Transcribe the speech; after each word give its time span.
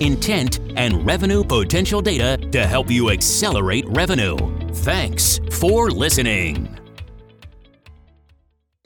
intent, 0.00 0.58
and 0.76 1.06
revenue 1.06 1.44
potential 1.44 2.02
data 2.02 2.36
to 2.50 2.66
help 2.66 2.90
you 2.90 3.10
accelerate 3.10 3.84
revenue. 3.88 4.36
Thanks 4.72 5.40
for 5.52 5.90
listening. 5.90 6.76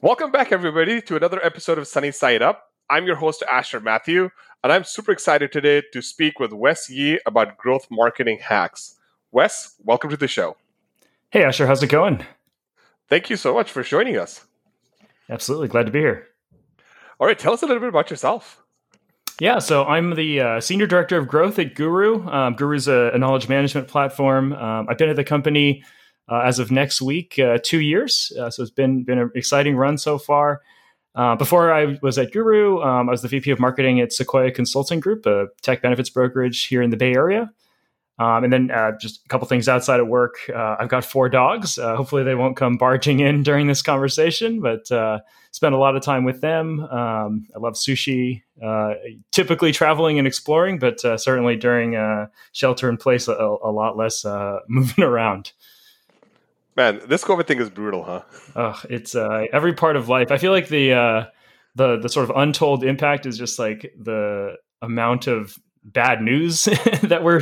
Welcome 0.02 0.30
back, 0.30 0.52
everybody, 0.52 1.00
to 1.02 1.16
another 1.16 1.42
episode 1.42 1.78
of 1.78 1.86
Sunny 1.86 2.10
Side 2.10 2.42
Up. 2.42 2.72
I'm 2.90 3.06
your 3.06 3.16
host, 3.16 3.42
Asher 3.50 3.80
Mathew, 3.80 4.28
and 4.62 4.72
I'm 4.72 4.84
super 4.84 5.12
excited 5.12 5.50
today 5.50 5.82
to 5.92 6.02
speak 6.02 6.38
with 6.38 6.52
Wes 6.52 6.90
Yee 6.90 7.20
about 7.24 7.56
growth 7.56 7.86
marketing 7.90 8.40
hacks. 8.42 8.96
Wes, 9.32 9.76
welcome 9.82 10.10
to 10.10 10.16
the 10.16 10.28
show. 10.28 10.56
Hey, 11.30 11.42
Asher, 11.42 11.66
how's 11.66 11.82
it 11.82 11.88
going? 11.88 12.24
Thank 13.08 13.30
you 13.30 13.36
so 13.36 13.54
much 13.54 13.70
for 13.70 13.82
joining 13.82 14.18
us. 14.18 14.44
Absolutely. 15.28 15.68
Glad 15.68 15.86
to 15.86 15.92
be 15.92 16.00
here. 16.00 16.28
All 17.18 17.26
right. 17.26 17.38
Tell 17.38 17.52
us 17.52 17.62
a 17.62 17.66
little 17.66 17.80
bit 17.80 17.88
about 17.88 18.10
yourself. 18.10 18.63
Yeah, 19.40 19.58
so 19.58 19.84
I'm 19.84 20.14
the 20.14 20.40
uh, 20.40 20.60
senior 20.60 20.86
director 20.86 21.18
of 21.18 21.26
growth 21.26 21.58
at 21.58 21.74
Guru. 21.74 22.24
Um, 22.28 22.54
Guru 22.54 22.76
is 22.76 22.86
a, 22.86 23.10
a, 23.14 23.18
knowledge 23.18 23.48
management 23.48 23.88
platform. 23.88 24.52
Um, 24.52 24.86
I've 24.88 24.96
been 24.96 25.08
at 25.08 25.16
the 25.16 25.24
company 25.24 25.82
uh, 26.28 26.40
as 26.40 26.60
of 26.60 26.70
next 26.70 27.02
week, 27.02 27.36
uh, 27.40 27.58
two 27.62 27.80
years. 27.80 28.32
Uh, 28.38 28.48
so 28.48 28.62
it's 28.62 28.70
been 28.70 29.02
been 29.02 29.18
an 29.18 29.32
exciting 29.34 29.76
run 29.76 29.98
so 29.98 30.18
far. 30.18 30.62
Uh, 31.16 31.34
before 31.34 31.72
I 31.72 31.98
was 32.00 32.16
at 32.16 32.32
Guru, 32.32 32.80
um, 32.80 33.08
I 33.08 33.10
was 33.10 33.22
the 33.22 33.28
VP 33.28 33.50
of 33.50 33.58
marketing 33.58 34.00
at 34.00 34.12
Sequoia 34.12 34.52
Consulting 34.52 35.00
Group, 35.00 35.26
a 35.26 35.46
tech 35.62 35.82
benefits 35.82 36.10
brokerage 36.10 36.66
here 36.66 36.82
in 36.82 36.90
the 36.90 36.96
Bay 36.96 37.14
Area. 37.14 37.50
Um, 38.20 38.44
and 38.44 38.52
then 38.52 38.70
uh, 38.70 38.92
just 39.00 39.24
a 39.24 39.28
couple 39.28 39.48
things 39.48 39.68
outside 39.68 39.98
of 39.98 40.06
work. 40.06 40.36
I've 40.54 40.88
got 40.88 41.04
four 41.04 41.28
dogs. 41.28 41.76
Hopefully, 41.76 42.22
they 42.22 42.36
won't 42.36 42.56
come 42.56 42.76
barging 42.76 43.18
in 43.18 43.42
during 43.42 43.66
this 43.66 43.82
conversation, 43.82 44.60
but 44.60 44.88
spend 45.54 45.72
a 45.72 45.78
lot 45.78 45.94
of 45.94 46.02
time 46.02 46.24
with 46.24 46.40
them. 46.40 46.80
Um, 46.80 47.46
I 47.54 47.60
love 47.60 47.74
sushi, 47.74 48.42
uh, 48.60 48.94
typically 49.30 49.70
traveling 49.70 50.18
and 50.18 50.26
exploring, 50.26 50.80
but 50.80 51.04
uh, 51.04 51.16
certainly 51.16 51.54
during 51.54 51.94
shelter 52.50 52.88
in 52.88 52.96
place, 52.96 53.28
a, 53.28 53.32
a 53.32 53.70
lot 53.70 53.96
less 53.96 54.24
moving 54.68 55.04
around. 55.04 55.52
Man, 56.76 57.00
this 57.06 57.22
COVID 57.22 57.46
thing 57.46 57.60
is 57.60 57.70
brutal, 57.70 58.02
huh? 58.02 58.22
Ugh, 58.56 58.86
it's 58.90 59.14
every 59.14 59.74
part 59.74 59.94
of 59.94 60.08
life. 60.08 60.32
I 60.32 60.38
feel 60.38 60.50
like 60.50 60.66
the 60.66 61.30
the 61.76 61.98
the 61.98 62.08
sort 62.08 62.28
of 62.28 62.36
untold 62.36 62.82
impact 62.82 63.24
is 63.24 63.38
just 63.38 63.56
like 63.56 63.94
the 63.96 64.56
amount 64.82 65.28
of 65.28 65.56
bad 65.84 66.20
news 66.20 66.64
that 67.04 67.22
we're 67.22 67.40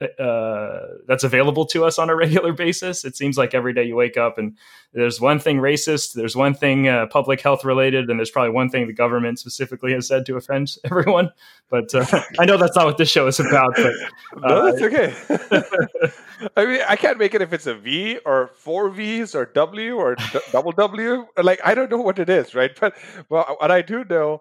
uh, 0.00 0.80
that's 1.06 1.24
available 1.24 1.64
to 1.66 1.84
us 1.84 1.98
on 1.98 2.10
a 2.10 2.16
regular 2.24 2.52
basis. 2.52 3.04
It 3.04 3.16
seems 3.16 3.38
like 3.38 3.54
every 3.54 3.72
day 3.72 3.84
you 3.84 3.96
wake 3.96 4.16
up 4.16 4.38
and 4.38 4.56
there's 4.92 5.20
one 5.20 5.38
thing 5.38 5.58
racist, 5.58 6.14
there's 6.14 6.36
one 6.36 6.54
thing 6.54 6.88
uh, 6.88 7.06
public 7.06 7.40
health 7.40 7.64
related, 7.64 8.10
and 8.10 8.18
there's 8.18 8.30
probably 8.30 8.50
one 8.50 8.68
thing 8.68 8.86
the 8.86 8.92
government 8.92 9.38
specifically 9.38 9.92
has 9.92 10.06
said 10.06 10.26
to 10.26 10.36
offend 10.36 10.76
everyone. 10.84 11.30
But 11.68 11.94
uh, 11.94 12.04
I 12.38 12.44
know 12.44 12.56
that's 12.56 12.76
not 12.76 12.86
what 12.86 12.98
this 12.98 13.10
show 13.10 13.26
is 13.26 13.40
about. 13.40 13.74
But 13.76 13.92
no, 14.40 14.64
that's 14.64 14.82
uh, 14.82 14.86
okay. 14.86 16.10
I 16.56 16.64
mean, 16.66 16.80
I 16.88 16.96
can't 16.96 17.18
make 17.18 17.34
it 17.34 17.42
if 17.42 17.52
it's 17.52 17.66
a 17.66 17.74
V 17.74 18.18
or 18.26 18.50
four 18.54 18.90
V's 18.90 19.34
or 19.34 19.46
W 19.46 19.96
or 19.96 20.16
d- 20.16 20.40
double 20.52 20.72
W. 20.72 21.26
Like 21.42 21.60
I 21.64 21.74
don't 21.74 21.90
know 21.90 22.00
what 22.00 22.18
it 22.18 22.28
is, 22.28 22.54
right? 22.54 22.72
But 22.78 22.96
well, 23.28 23.56
what 23.58 23.70
I 23.70 23.82
do 23.82 24.04
know 24.04 24.40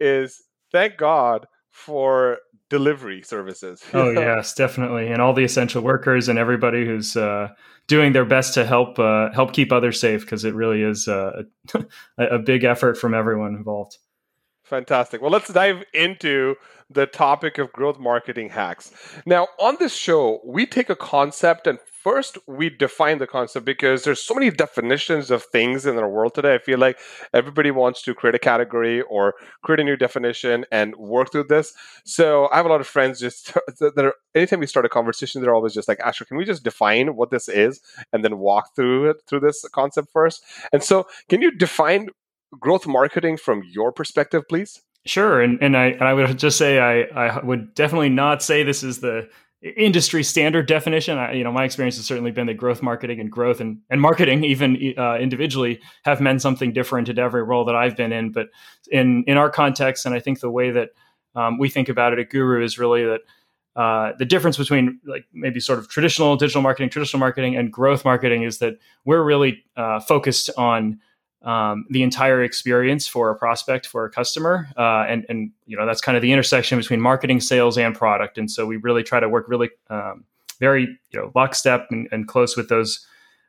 is, 0.00 0.42
thank 0.72 0.96
God 0.96 1.46
for 1.70 2.38
delivery 2.74 3.22
services. 3.22 3.80
oh 3.94 4.10
yes, 4.10 4.52
definitely, 4.52 5.06
and 5.06 5.22
all 5.22 5.32
the 5.32 5.44
essential 5.44 5.80
workers 5.80 6.28
and 6.28 6.40
everybody 6.40 6.84
who's 6.84 7.16
uh, 7.16 7.48
doing 7.86 8.12
their 8.12 8.24
best 8.24 8.54
to 8.54 8.66
help 8.66 8.98
uh, 8.98 9.30
help 9.32 9.52
keep 9.52 9.70
others 9.70 10.00
safe 10.00 10.22
because 10.22 10.44
it 10.44 10.54
really 10.54 10.82
is 10.82 11.06
uh, 11.06 11.42
a 12.18 12.38
big 12.40 12.64
effort 12.64 12.98
from 12.98 13.14
everyone 13.14 13.54
involved. 13.54 13.98
Fantastic. 14.64 15.20
Well, 15.20 15.30
let's 15.30 15.52
dive 15.52 15.84
into 15.92 16.56
the 16.88 17.06
topic 17.06 17.58
of 17.58 17.70
growth 17.72 17.98
marketing 17.98 18.48
hacks. 18.48 18.92
Now, 19.26 19.48
on 19.58 19.76
this 19.78 19.94
show, 19.94 20.40
we 20.42 20.64
take 20.64 20.88
a 20.88 20.96
concept 20.96 21.66
and 21.66 21.78
first 22.02 22.38
we 22.46 22.70
define 22.70 23.18
the 23.18 23.26
concept 23.26 23.66
because 23.66 24.04
there's 24.04 24.22
so 24.22 24.34
many 24.34 24.50
definitions 24.50 25.30
of 25.30 25.42
things 25.44 25.84
in 25.84 25.98
our 25.98 26.08
world 26.08 26.34
today. 26.34 26.54
I 26.54 26.58
feel 26.58 26.78
like 26.78 26.98
everybody 27.34 27.70
wants 27.70 28.00
to 28.02 28.14
create 28.14 28.34
a 28.34 28.38
category 28.38 29.02
or 29.02 29.34
create 29.62 29.80
a 29.80 29.84
new 29.84 29.96
definition 29.96 30.64
and 30.72 30.96
work 30.96 31.30
through 31.30 31.44
this. 31.44 31.74
So 32.04 32.48
I 32.50 32.56
have 32.56 32.66
a 32.66 32.70
lot 32.70 32.80
of 32.80 32.86
friends 32.86 33.20
just 33.20 33.52
that 33.80 33.92
are 33.98 34.14
anytime 34.34 34.60
we 34.60 34.66
start 34.66 34.86
a 34.86 34.90
conversation, 34.90 35.42
they're 35.42 35.54
always 35.54 35.74
just 35.74 35.88
like, 35.88 36.00
Asher, 36.00 36.24
can 36.24 36.38
we 36.38 36.44
just 36.46 36.64
define 36.64 37.16
what 37.16 37.30
this 37.30 37.48
is 37.50 37.80
and 38.14 38.24
then 38.24 38.38
walk 38.38 38.74
through 38.74 39.10
it 39.10 39.16
through 39.26 39.40
this 39.40 39.62
concept 39.72 40.08
first? 40.10 40.42
And 40.72 40.82
so 40.82 41.06
can 41.28 41.42
you 41.42 41.50
define 41.50 42.08
growth 42.60 42.86
marketing 42.86 43.36
from 43.36 43.62
your 43.70 43.92
perspective, 43.92 44.42
please? 44.48 44.82
Sure, 45.06 45.40
and 45.40 45.62
and 45.62 45.76
I 45.76 45.86
and 45.86 46.04
I 46.04 46.14
would 46.14 46.38
just 46.38 46.56
say 46.56 46.78
I 46.78 47.02
I 47.02 47.44
would 47.44 47.74
definitely 47.74 48.08
not 48.08 48.42
say 48.42 48.62
this 48.62 48.82
is 48.82 49.00
the 49.00 49.28
industry 49.76 50.22
standard 50.22 50.66
definition. 50.66 51.16
I, 51.16 51.32
you 51.32 51.42
know, 51.42 51.52
my 51.52 51.64
experience 51.64 51.96
has 51.96 52.04
certainly 52.04 52.30
been 52.30 52.46
that 52.46 52.54
growth 52.54 52.82
marketing 52.82 53.18
and 53.18 53.30
growth 53.30 53.60
and, 53.60 53.78
and 53.88 53.98
marketing, 54.00 54.44
even 54.44 54.94
uh, 54.98 55.16
individually, 55.16 55.80
have 56.04 56.20
meant 56.20 56.42
something 56.42 56.72
different 56.72 57.08
at 57.08 57.18
every 57.18 57.42
role 57.42 57.64
that 57.64 57.74
I've 57.74 57.96
been 57.96 58.12
in. 58.12 58.32
But 58.32 58.48
in 58.90 59.24
in 59.26 59.36
our 59.36 59.50
context, 59.50 60.06
and 60.06 60.14
I 60.14 60.20
think 60.20 60.40
the 60.40 60.50
way 60.50 60.70
that 60.70 60.90
um, 61.34 61.58
we 61.58 61.68
think 61.68 61.88
about 61.88 62.12
it 62.12 62.18
at 62.18 62.30
Guru 62.30 62.62
is 62.62 62.78
really 62.78 63.04
that 63.04 63.20
uh, 63.76 64.12
the 64.18 64.24
difference 64.24 64.56
between 64.56 65.00
like 65.04 65.24
maybe 65.32 65.60
sort 65.60 65.78
of 65.78 65.88
traditional 65.88 66.36
digital 66.36 66.62
marketing, 66.62 66.90
traditional 66.90 67.20
marketing, 67.20 67.56
and 67.56 67.72
growth 67.72 68.04
marketing 68.04 68.42
is 68.42 68.58
that 68.58 68.74
we're 69.04 69.22
really 69.22 69.64
uh, 69.76 69.98
focused 70.00 70.50
on 70.56 71.00
um, 71.44 71.84
the 71.90 72.02
entire 72.02 72.42
experience 72.42 73.06
for 73.06 73.30
a 73.30 73.36
prospect 73.36 73.86
for 73.86 74.04
a 74.06 74.10
customer 74.10 74.68
uh, 74.76 75.04
and 75.06 75.26
and 75.28 75.50
you 75.66 75.76
know 75.76 75.86
that's 75.86 76.00
kind 76.00 76.16
of 76.16 76.22
the 76.22 76.32
intersection 76.32 76.78
between 76.78 77.00
marketing 77.00 77.40
sales 77.40 77.78
and 77.78 77.94
product. 77.94 78.38
And 78.38 78.50
so 78.50 78.66
we 78.66 78.76
really 78.78 79.02
try 79.02 79.20
to 79.20 79.28
work 79.28 79.46
really 79.48 79.70
um, 79.90 80.24
very 80.58 80.82
you 81.10 81.18
know 81.18 81.30
lockstep 81.34 81.88
and, 81.90 82.08
and 82.10 82.26
close 82.26 82.56
with 82.56 82.68
those 82.68 83.06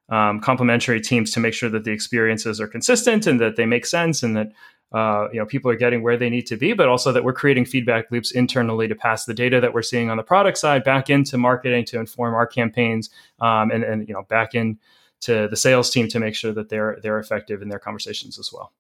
um, 0.10 0.40
complementary 0.40 1.02
teams 1.02 1.32
to 1.32 1.40
make 1.40 1.54
sure 1.54 1.70
that 1.70 1.84
the 1.84 1.92
experiences 1.92 2.62
are 2.62 2.68
consistent 2.68 3.26
and 3.26 3.40
that 3.40 3.56
they 3.56 3.66
make 3.66 3.86
sense 3.86 4.22
and 4.22 4.36
that 4.36 4.52
uh, 4.92 5.28
you 5.32 5.40
know 5.40 5.46
people 5.46 5.72
are 5.72 5.76
getting 5.76 6.04
where 6.04 6.18
they 6.18 6.30
need 6.30 6.46
to 6.46 6.58
be 6.58 6.74
but 6.74 6.88
also 6.88 7.12
that 7.12 7.24
we're 7.24 7.34
creating 7.34 7.66
feedback 7.66 8.12
loops 8.12 8.32
internally 8.32 8.88
to 8.88 8.94
pass 8.96 9.26
the 9.26 9.34
data 9.34 9.60
that 9.60 9.74
we're 9.74 9.82
seeing 9.82 10.10
on 10.10 10.18
the 10.18 10.24
product 10.24 10.58
side 10.58 10.84
back 10.84 11.10
into 11.10 11.38
marketing 11.38 11.84
to 11.86 12.00
inform 12.00 12.36
our 12.36 12.46
campaigns 12.46 13.10
um, 13.40 13.72
and 13.72 13.84
and 13.84 14.08
you 14.08 14.14
know 14.14 14.24
back 14.24 14.54
in 14.54 14.78
to 15.26 15.48
the 15.48 15.58
sales 15.58 15.90
team 15.90 16.08
to 16.10 16.20
make 16.20 16.36
sure 16.36 16.54
that 16.54 16.70
they're 16.70 16.98
they're 17.02 17.20
effective 17.20 17.62
in 17.62 17.70
their 17.70 17.80
conversations 17.80 18.40
as 18.40 18.52
well. 18.54 18.72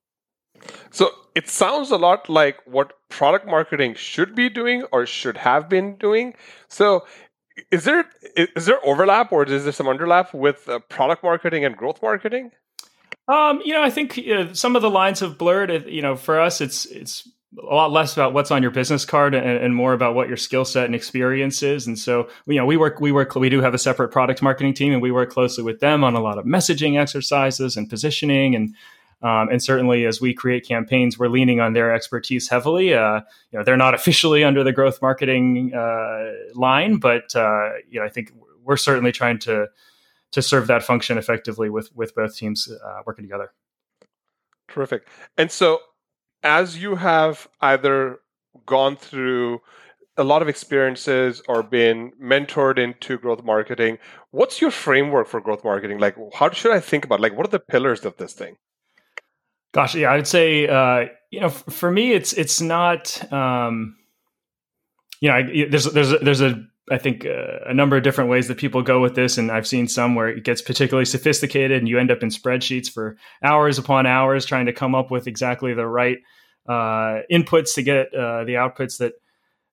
So 0.91 1.11
it 1.35 1.49
sounds 1.49 1.91
a 1.91 1.97
lot 1.97 2.29
like 2.29 2.57
what 2.65 2.93
product 3.09 3.45
marketing 3.45 3.95
should 3.95 4.35
be 4.35 4.49
doing 4.49 4.83
or 4.91 5.05
should 5.05 5.37
have 5.37 5.69
been 5.69 5.95
doing. 5.97 6.33
So 6.67 7.05
is 7.71 7.83
there 7.83 8.05
is 8.35 8.65
there 8.65 8.79
overlap 8.85 9.31
or 9.31 9.43
is 9.43 9.63
there 9.63 9.73
some 9.73 9.87
underlap 9.87 10.33
with 10.33 10.67
uh, 10.69 10.79
product 10.89 11.23
marketing 11.23 11.65
and 11.65 11.75
growth 11.75 12.01
marketing? 12.01 12.51
Um, 13.27 13.61
you 13.65 13.73
know, 13.73 13.81
I 13.81 13.89
think 13.89 14.19
uh, 14.19 14.53
some 14.53 14.75
of 14.75 14.81
the 14.81 14.89
lines 14.89 15.19
have 15.21 15.37
blurred. 15.37 15.87
You 15.87 16.01
know, 16.01 16.15
for 16.15 16.39
us, 16.39 16.61
it's 16.61 16.85
it's 16.85 17.27
a 17.57 17.73
lot 17.73 17.91
less 17.91 18.13
about 18.13 18.33
what's 18.33 18.51
on 18.51 18.61
your 18.61 18.71
business 18.71 19.05
card 19.05 19.33
and, 19.33 19.45
and 19.45 19.75
more 19.75 19.93
about 19.93 20.15
what 20.15 20.27
your 20.27 20.37
skill 20.37 20.65
set 20.65 20.85
and 20.85 20.95
experience 20.95 21.63
is. 21.63 21.87
And 21.87 21.97
so, 21.97 22.27
you 22.47 22.55
know, 22.55 22.65
we 22.65 22.75
work, 22.77 22.99
we 22.99 23.11
work, 23.11 23.35
we 23.35 23.49
do 23.49 23.61
have 23.61 23.73
a 23.73 23.77
separate 23.77 24.09
product 24.09 24.41
marketing 24.41 24.73
team, 24.73 24.91
and 24.91 25.01
we 25.01 25.11
work 25.11 25.31
closely 25.31 25.63
with 25.63 25.79
them 25.79 26.03
on 26.03 26.15
a 26.15 26.19
lot 26.19 26.37
of 26.37 26.45
messaging 26.45 26.99
exercises 26.99 27.77
and 27.77 27.89
positioning. 27.89 28.55
And 28.55 28.75
um, 29.21 29.49
and 29.49 29.63
certainly, 29.63 30.05
as 30.05 30.19
we 30.19 30.33
create 30.33 30.67
campaigns, 30.67 31.17
we're 31.17 31.29
leaning 31.29 31.59
on 31.59 31.73
their 31.73 31.93
expertise 31.93 32.49
heavily. 32.49 32.93
Uh, 32.93 33.21
you 33.51 33.57
know, 33.57 33.63
they're 33.63 33.77
not 33.77 33.93
officially 33.93 34.43
under 34.43 34.63
the 34.63 34.73
growth 34.73 35.01
marketing 35.01 35.73
uh, 35.73 36.31
line, 36.53 36.97
but 36.97 37.35
uh, 37.35 37.69
you 37.89 37.99
know, 37.99 38.05
I 38.05 38.09
think 38.09 38.33
we're 38.63 38.77
certainly 38.77 39.11
trying 39.11 39.39
to 39.39 39.67
to 40.31 40.41
serve 40.41 40.67
that 40.67 40.83
function 40.83 41.17
effectively 41.17 41.69
with 41.69 41.95
with 41.95 42.13
both 42.13 42.35
teams 42.35 42.69
uh, 42.69 43.01
working 43.05 43.23
together. 43.23 43.51
Terrific. 44.67 45.07
And 45.37 45.51
so 45.51 45.79
as 46.43 46.77
you 46.77 46.95
have 46.95 47.47
either 47.61 48.19
gone 48.65 48.95
through 48.95 49.61
a 50.17 50.23
lot 50.23 50.41
of 50.41 50.47
experiences 50.47 51.41
or 51.47 51.61
been 51.61 52.11
mentored 52.21 52.77
into 52.77 53.17
growth 53.17 53.43
marketing, 53.43 53.97
what's 54.31 54.61
your 54.61 54.71
framework 54.71 55.27
for 55.27 55.41
growth 55.41 55.63
marketing? 55.63 55.99
Like, 55.99 56.15
how 56.33 56.49
should 56.51 56.71
I 56.71 56.79
think 56.79 57.05
about? 57.05 57.19
It? 57.19 57.23
Like, 57.23 57.37
what 57.37 57.47
are 57.47 57.51
the 57.51 57.59
pillars 57.59 58.05
of 58.05 58.15
this 58.17 58.33
thing? 58.33 58.55
Gosh, 59.73 59.95
yeah, 59.95 60.11
I 60.11 60.15
would 60.15 60.27
say, 60.27 60.67
uh, 60.67 61.07
you 61.31 61.41
know, 61.41 61.49
for 61.49 61.91
me, 61.91 62.13
it's 62.13 62.31
it's 62.31 62.61
not, 62.61 63.31
um, 63.33 63.97
you 65.19 65.29
know, 65.29 65.35
I, 65.35 65.67
there's 65.69 65.83
there's 65.91 66.17
there's 66.21 66.41
a 66.41 66.65
I 66.91 66.99
think 66.99 67.25
uh, 67.25 67.59
a 67.65 67.73
number 67.73 67.97
of 67.97 68.03
different 68.03 68.29
ways 68.29 68.47
that 68.47 68.57
people 68.57 68.83
go 68.83 69.01
with 69.01 69.15
this, 69.15 69.37
and 69.37 69.51
I've 69.51 69.65
seen 69.65 69.87
some 69.87 70.13
where 70.13 70.27
it 70.27 70.43
gets 70.43 70.61
particularly 70.61 71.05
sophisticated, 71.05 71.79
and 71.79 71.89
you 71.89 71.97
end 71.97 72.11
up 72.11 72.21
in 72.21 72.29
spreadsheets 72.29 72.91
for 72.91 73.17
hours 73.43 73.79
upon 73.79 74.05
hours 74.05 74.45
trying 74.45 74.67
to 74.67 74.73
come 74.73 74.93
up 74.93 75.09
with 75.09 75.25
exactly 75.25 75.73
the 75.73 75.87
right 75.87 76.19
uh, 76.69 77.21
inputs 77.31 77.73
to 77.75 77.83
get 77.83 78.13
uh, 78.13 78.43
the 78.43 78.53
outputs 78.53 78.99
that 78.99 79.13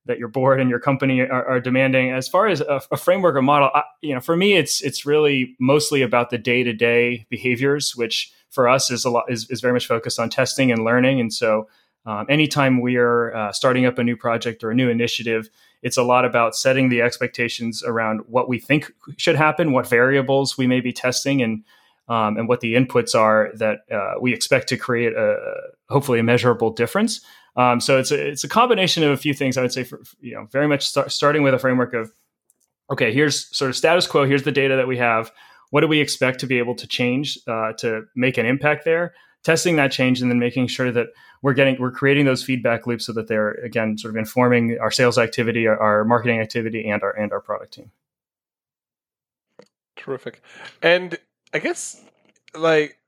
that 0.04 0.18
your 0.18 0.28
board 0.28 0.60
and 0.60 0.68
your 0.68 0.80
company 0.80 1.20
are, 1.20 1.46
are 1.46 1.60
demanding. 1.60 2.10
As 2.10 2.26
far 2.28 2.48
as 2.48 2.60
a, 2.60 2.80
a 2.90 2.96
framework 2.96 3.36
or 3.36 3.42
model, 3.42 3.70
I, 3.72 3.84
you 4.00 4.14
know, 4.14 4.20
for 4.20 4.36
me, 4.36 4.54
it's 4.54 4.80
it's 4.80 5.04
really 5.04 5.54
mostly 5.60 6.00
about 6.00 6.30
the 6.30 6.38
day 6.38 6.62
to 6.62 6.72
day 6.72 7.26
behaviors, 7.28 7.94
which 7.94 8.32
for 8.50 8.68
us 8.68 8.90
is 8.90 9.04
a 9.04 9.10
lot 9.10 9.24
is, 9.28 9.50
is 9.50 9.60
very 9.60 9.74
much 9.74 9.86
focused 9.86 10.18
on 10.18 10.30
testing 10.30 10.72
and 10.72 10.84
learning, 10.84 11.20
and 11.20 11.32
so. 11.32 11.68
Um, 12.04 12.26
anytime 12.28 12.80
we 12.80 12.96
are 12.96 13.32
uh, 13.32 13.52
starting 13.52 13.86
up 13.86 13.96
a 13.96 14.02
new 14.02 14.16
project 14.16 14.64
or 14.64 14.72
a 14.72 14.74
new 14.74 14.88
initiative, 14.88 15.48
it's 15.82 15.96
a 15.96 16.02
lot 16.02 16.24
about 16.24 16.54
setting 16.54 16.88
the 16.88 17.02
expectations 17.02 17.82
around 17.82 18.20
what 18.26 18.48
we 18.48 18.58
think 18.58 18.92
should 19.16 19.36
happen, 19.36 19.72
what 19.72 19.88
variables 19.88 20.56
we 20.56 20.66
may 20.66 20.80
be 20.80 20.92
testing, 20.92 21.42
and 21.42 21.64
um, 22.08 22.36
and 22.36 22.48
what 22.48 22.60
the 22.60 22.74
inputs 22.74 23.14
are 23.14 23.50
that 23.54 23.80
uh, 23.90 24.14
we 24.20 24.32
expect 24.32 24.68
to 24.68 24.76
create 24.76 25.12
a 25.12 25.36
hopefully 25.88 26.18
a 26.18 26.22
measurable 26.22 26.70
difference. 26.70 27.20
Um, 27.56 27.80
so 27.80 27.98
it's 27.98 28.10
a, 28.10 28.28
it's 28.28 28.44
a 28.44 28.48
combination 28.48 29.02
of 29.02 29.10
a 29.10 29.16
few 29.16 29.34
things. 29.34 29.56
I 29.56 29.62
would 29.62 29.72
say, 29.72 29.84
for, 29.84 30.00
you 30.20 30.34
know, 30.34 30.46
very 30.50 30.66
much 30.66 30.86
start, 30.86 31.12
starting 31.12 31.42
with 31.42 31.54
a 31.54 31.58
framework 31.58 31.94
of, 31.94 32.12
okay, 32.90 33.12
here's 33.12 33.54
sort 33.56 33.68
of 33.68 33.76
status 33.76 34.06
quo. 34.06 34.24
Here's 34.24 34.42
the 34.42 34.52
data 34.52 34.76
that 34.76 34.88
we 34.88 34.98
have. 34.98 35.30
What 35.70 35.82
do 35.82 35.88
we 35.88 36.00
expect 36.00 36.40
to 36.40 36.46
be 36.46 36.58
able 36.58 36.74
to 36.76 36.86
change 36.86 37.38
uh, 37.46 37.72
to 37.78 38.04
make 38.14 38.38
an 38.38 38.46
impact 38.46 38.84
there? 38.84 39.14
Testing 39.42 39.76
that 39.76 39.90
change 39.90 40.22
and 40.22 40.30
then 40.30 40.38
making 40.38 40.68
sure 40.68 40.92
that 40.92 41.08
we're 41.42 41.54
getting 41.54 41.78
we're 41.80 41.90
creating 41.90 42.24
those 42.24 42.44
feedback 42.44 42.86
loops 42.86 43.06
so 43.06 43.12
that 43.12 43.26
they're 43.26 43.52
again 43.52 43.98
sort 43.98 44.14
of 44.14 44.16
informing 44.16 44.78
our 44.80 44.90
sales 44.90 45.18
activity, 45.18 45.66
our, 45.66 45.78
our 45.78 46.04
marketing 46.04 46.40
activity, 46.40 46.88
and 46.88 47.02
our 47.02 47.10
and 47.10 47.32
our 47.32 47.40
product 47.40 47.74
team. 47.74 47.90
Terrific, 49.96 50.40
and 50.80 51.18
I 51.52 51.58
guess 51.58 52.02
like 52.54 52.98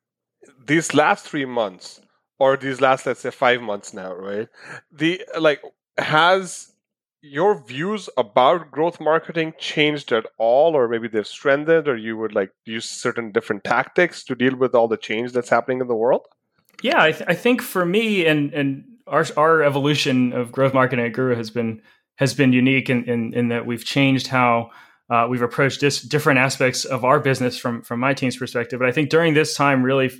these 0.66 0.92
last 0.92 1.25
three 1.25 1.44
months 1.44 2.00
or 2.38 2.56
these 2.56 2.81
last 2.81 3.06
let's 3.06 3.20
say 3.20 3.31
five 3.31 3.62
months 3.62 3.94
now, 3.94 4.12
right? 4.12 4.48
The 4.92 5.25
like 5.38 5.62
has 5.98 6.74
your 7.26 7.55
views 7.67 8.11
about 8.19 8.71
growth 8.71 9.00
marketing 9.00 9.55
changed 9.59 10.12
at 10.12 10.26
all 10.37 10.76
or 10.76 10.88
maybe 10.88 11.09
they've 11.09 11.26
strengthened 11.26 11.88
or 11.88 11.97
you 11.97 12.17
would 12.17 12.35
like 12.35 12.50
use 12.67 12.85
certain 12.85 13.32
different 13.32 13.65
tactics 13.65 14.23
to 14.23 14.35
deal 14.35 14.55
with 14.56 14.75
all 14.75 14.88
the 14.88 14.97
change 14.97 15.32
that's 15.32 15.49
happening 15.49 15.81
in 15.81 15.87
the 15.87 15.94
world 15.94 16.26
yeah, 16.82 17.03
I, 17.03 17.12
th- 17.12 17.25
I, 17.29 17.35
think 17.35 17.62
for 17.62 17.85
me 17.87 18.26
and 18.26 18.53
and 18.53 18.85
our 19.06 19.25
our 19.37 19.62
evolution 19.62 20.32
of 20.32 20.53
growth 20.53 20.75
marketing 20.75 21.06
at 21.06 21.12
Guru 21.12 21.35
has 21.35 21.50
been 21.50 21.81
has 22.17 22.35
been 22.35 22.53
unique 22.53 22.91
in 22.91 23.05
in, 23.05 23.32
in 23.32 23.49
that 23.49 23.65
we've 23.65 23.85
changed 23.85 24.27
how 24.27 24.70
uh, 25.11 25.27
we've 25.29 25.43
approached 25.43 25.81
dis- 25.81 26.03
different 26.03 26.38
aspects 26.38 26.85
of 26.85 27.05
our 27.05 27.20
business 27.20 27.56
from 27.56 27.82
from 27.82 28.00
my 28.00 28.12
team's 28.15 28.37
perspective. 28.37 28.79
But 28.79 28.88
I 28.88 28.93
think 28.93 29.09
during 29.09 29.32
this 29.35 29.56
time, 29.56 29.82
really, 29.82 30.11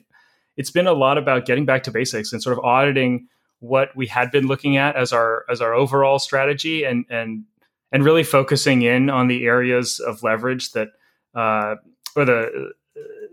it's 0.57 0.71
been 0.71 0.87
a 0.87 0.93
lot 0.93 1.19
about 1.19 1.45
getting 1.45 1.67
back 1.67 1.83
to 1.85 1.91
basics 1.91 2.33
and 2.33 2.43
sort 2.43 2.57
of 2.57 2.65
auditing 2.65 3.29
what 3.65 3.97
we 3.97 4.07
had 4.07 4.31
been 4.31 4.47
looking 4.47 4.77
at 4.77 4.95
as 4.95 5.13
our 5.13 5.45
as 5.49 5.61
our 5.61 5.75
overall 5.75 6.19
strategy 6.19 6.85
and 6.85 7.05
and 7.09 7.45
and 7.91 8.05
really 8.05 8.25
focusing 8.25 8.83
in 8.83 9.09
on 9.09 9.29
the 9.29 9.47
areas 9.47 10.01
of 10.01 10.23
leverage 10.23 10.73
that 10.73 10.89
uh, 11.35 11.77
or 12.15 12.25
the 12.25 12.73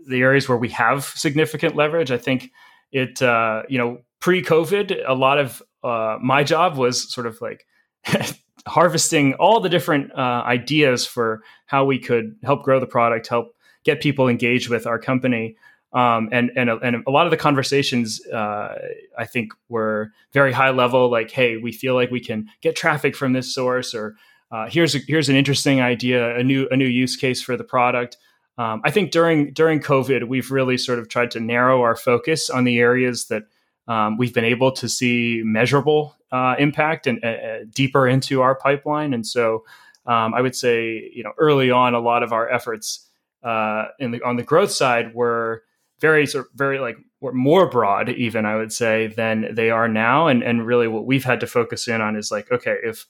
the 0.06 0.20
areas 0.20 0.48
where 0.48 0.58
we 0.58 0.68
have 0.70 1.04
significant 1.04 1.76
leverage. 1.76 2.10
I 2.10 2.18
think 2.18 2.50
it 2.90 3.20
uh, 3.20 3.62
you 3.68 3.78
know 3.78 4.00
pre-covid 4.20 5.02
a 5.06 5.14
lot 5.14 5.38
of 5.38 5.62
uh, 5.84 6.18
my 6.22 6.44
job 6.44 6.76
was 6.76 7.12
sort 7.12 7.26
of 7.26 7.40
like 7.40 7.66
harvesting 8.66 9.34
all 9.34 9.60
the 9.60 9.68
different 9.68 10.12
uh, 10.12 10.42
ideas 10.46 11.06
for 11.06 11.42
how 11.66 11.84
we 11.84 11.98
could 11.98 12.36
help 12.42 12.62
grow 12.62 12.78
the 12.78 12.86
product 12.86 13.26
help 13.26 13.56
get 13.84 14.00
people 14.00 14.28
engaged 14.28 14.68
with 14.68 14.86
our 14.86 14.98
company 14.98 15.56
um, 15.92 16.28
and 16.32 16.50
and 16.56 16.70
a, 16.70 16.78
and 16.78 17.04
a 17.06 17.10
lot 17.10 17.26
of 17.26 17.30
the 17.30 17.36
conversations 17.36 18.24
uh, 18.28 18.74
I 19.18 19.26
think 19.26 19.52
were 19.68 20.12
very 20.32 20.52
high 20.52 20.70
level 20.70 21.10
like 21.10 21.30
hey 21.30 21.56
we 21.56 21.72
feel 21.72 21.94
like 21.94 22.10
we 22.10 22.20
can 22.20 22.48
get 22.60 22.76
traffic 22.76 23.16
from 23.16 23.32
this 23.32 23.54
source 23.54 23.94
or 23.94 24.16
uh, 24.50 24.68
here's 24.68 24.94
a, 24.94 24.98
here's 25.06 25.28
an 25.28 25.36
interesting 25.36 25.80
idea 25.80 26.36
a 26.36 26.42
new 26.42 26.68
a 26.70 26.76
new 26.76 26.88
use 26.88 27.16
case 27.16 27.42
for 27.42 27.56
the 27.56 27.64
product 27.64 28.16
um, 28.58 28.82
I 28.84 28.90
think 28.90 29.10
during 29.10 29.52
during 29.52 29.80
COVID, 29.80 30.28
we've 30.28 30.50
really 30.50 30.76
sort 30.76 30.98
of 30.98 31.08
tried 31.08 31.30
to 31.32 31.40
narrow 31.40 31.82
our 31.82 31.96
focus 31.96 32.50
on 32.50 32.64
the 32.64 32.78
areas 32.78 33.26
that 33.28 33.44
um, 33.88 34.18
we've 34.18 34.34
been 34.34 34.44
able 34.44 34.72
to 34.72 34.88
see 34.88 35.40
measurable 35.44 36.16
uh, 36.30 36.54
impact 36.58 37.06
and 37.06 37.24
uh, 37.24 37.64
deeper 37.70 38.06
into 38.06 38.42
our 38.42 38.54
pipeline. 38.54 39.14
And 39.14 39.26
so, 39.26 39.64
um, 40.06 40.34
I 40.34 40.40
would 40.40 40.54
say, 40.54 41.10
you 41.14 41.22
know, 41.22 41.32
early 41.38 41.70
on, 41.70 41.94
a 41.94 42.00
lot 42.00 42.22
of 42.22 42.32
our 42.32 42.48
efforts 42.48 43.08
uh, 43.42 43.86
in 43.98 44.12
the, 44.12 44.22
on 44.22 44.36
the 44.36 44.42
growth 44.42 44.70
side 44.70 45.14
were 45.14 45.64
very 46.02 46.26
sort 46.26 46.46
of 46.46 46.52
very 46.54 46.80
like 46.80 46.98
more 47.22 47.70
broad, 47.70 48.10
even 48.10 48.44
I 48.44 48.56
would 48.56 48.72
say, 48.72 49.06
than 49.06 49.54
they 49.54 49.70
are 49.70 49.88
now. 49.88 50.26
And 50.26 50.42
and 50.42 50.66
really, 50.66 50.88
what 50.88 51.06
we've 51.06 51.24
had 51.24 51.40
to 51.40 51.46
focus 51.46 51.88
in 51.88 52.02
on 52.02 52.16
is 52.16 52.30
like, 52.30 52.50
okay, 52.52 52.76
if 52.82 53.06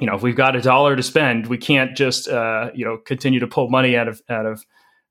you 0.00 0.06
know, 0.06 0.16
if 0.16 0.22
we've 0.22 0.36
got 0.36 0.56
a 0.56 0.60
dollar 0.60 0.96
to 0.96 1.02
spend, 1.02 1.46
we 1.46 1.58
can't 1.58 1.96
just 1.96 2.28
uh, 2.28 2.70
you 2.74 2.84
know 2.84 2.96
continue 2.96 3.38
to 3.38 3.46
pull 3.46 3.68
money 3.68 3.96
out 3.96 4.08
of 4.08 4.20
out 4.28 4.46
of 4.46 4.64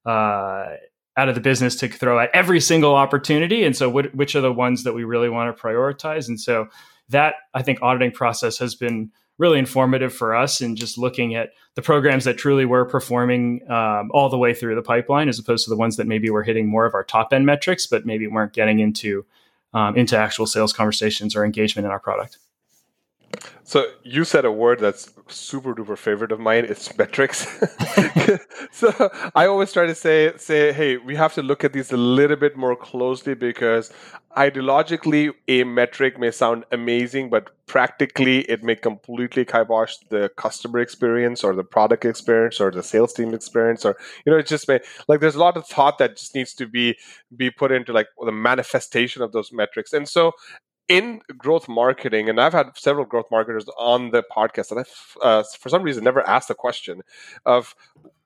uh, 0.05 0.75
out 1.15 1.29
of 1.29 1.35
the 1.35 1.41
business 1.41 1.75
to 1.77 1.87
throw 1.87 2.19
at 2.19 2.31
every 2.33 2.59
single 2.59 2.95
opportunity. 2.95 3.63
And 3.63 3.75
so, 3.75 3.87
what, 3.89 4.13
which 4.15 4.35
are 4.35 4.41
the 4.41 4.51
ones 4.51 4.83
that 4.83 4.93
we 4.93 5.03
really 5.03 5.29
want 5.29 5.55
to 5.55 5.61
prioritize? 5.61 6.27
And 6.27 6.39
so, 6.39 6.67
that 7.09 7.35
I 7.53 7.61
think 7.61 7.79
auditing 7.83 8.11
process 8.11 8.57
has 8.57 8.75
been 8.75 9.11
really 9.37 9.59
informative 9.59 10.13
for 10.13 10.35
us 10.35 10.61
in 10.61 10.75
just 10.75 10.97
looking 10.97 11.35
at 11.35 11.51
the 11.75 11.81
programs 11.81 12.23
that 12.23 12.37
truly 12.37 12.65
were 12.65 12.85
performing 12.85 13.69
um, 13.69 14.09
all 14.11 14.29
the 14.29 14.37
way 14.37 14.53
through 14.53 14.75
the 14.75 14.81
pipeline, 14.81 15.27
as 15.27 15.37
opposed 15.39 15.65
to 15.65 15.69
the 15.69 15.75
ones 15.75 15.97
that 15.97 16.07
maybe 16.07 16.29
were 16.29 16.43
hitting 16.43 16.67
more 16.67 16.85
of 16.85 16.93
our 16.93 17.03
top 17.03 17.33
end 17.33 17.45
metrics, 17.45 17.85
but 17.85 18.05
maybe 18.05 18.27
weren't 18.27 18.53
getting 18.53 18.79
into 18.79 19.25
um, 19.73 19.97
into 19.97 20.17
actual 20.17 20.47
sales 20.47 20.71
conversations 20.71 21.35
or 21.35 21.43
engagement 21.43 21.85
in 21.85 21.91
our 21.91 21.99
product. 21.99 22.37
So 23.63 23.85
you 24.03 24.23
said 24.23 24.45
a 24.45 24.51
word 24.51 24.79
that's 24.79 25.11
super 25.27 25.73
duper 25.73 25.97
favorite 25.97 26.31
of 26.31 26.39
mine. 26.39 26.65
It's 26.65 26.95
metrics. 26.97 27.47
so 28.71 29.09
I 29.35 29.47
always 29.47 29.73
try 29.73 29.85
to 29.85 29.95
say 29.95 30.33
say, 30.37 30.71
hey, 30.71 30.97
we 30.97 31.15
have 31.15 31.33
to 31.33 31.41
look 31.41 31.63
at 31.63 31.73
these 31.73 31.91
a 31.91 31.97
little 31.97 32.37
bit 32.37 32.55
more 32.55 32.75
closely 32.75 33.33
because 33.33 33.91
ideologically 34.37 35.31
a 35.47 35.63
metric 35.63 36.19
may 36.19 36.29
sound 36.31 36.65
amazing, 36.71 37.29
but 37.29 37.51
practically 37.67 38.41
it 38.41 38.63
may 38.63 38.75
completely 38.75 39.43
kibosh 39.43 39.95
the 40.09 40.29
customer 40.37 40.79
experience 40.79 41.43
or 41.43 41.55
the 41.55 41.63
product 41.63 42.05
experience 42.05 42.59
or 42.59 42.69
the 42.69 42.83
sales 42.83 43.11
team 43.11 43.33
experience 43.33 43.83
or 43.83 43.97
you 44.23 44.31
know 44.31 44.37
it 44.37 44.45
just 44.45 44.67
may 44.67 44.79
like 45.07 45.19
there's 45.19 45.33
a 45.33 45.39
lot 45.39 45.57
of 45.57 45.65
thought 45.65 45.97
that 45.97 46.15
just 46.15 46.35
needs 46.35 46.53
to 46.53 46.67
be 46.67 46.95
be 47.35 47.49
put 47.49 47.71
into 47.71 47.91
like 47.91 48.07
the 48.23 48.31
manifestation 48.31 49.21
of 49.21 49.31
those 49.31 49.51
metrics. 49.51 49.93
And 49.93 50.07
so 50.07 50.33
in 50.87 51.21
growth 51.37 51.67
marketing, 51.67 52.29
and 52.29 52.39
I've 52.39 52.53
had 52.53 52.67
several 52.75 53.05
growth 53.05 53.25
marketers 53.31 53.65
on 53.77 54.11
the 54.11 54.23
podcast, 54.35 54.71
and 54.71 54.81
I've, 54.81 55.17
uh, 55.21 55.43
for 55.59 55.69
some 55.69 55.83
reason, 55.83 56.03
never 56.03 56.27
asked 56.27 56.47
the 56.47 56.55
question 56.55 57.01
of 57.45 57.75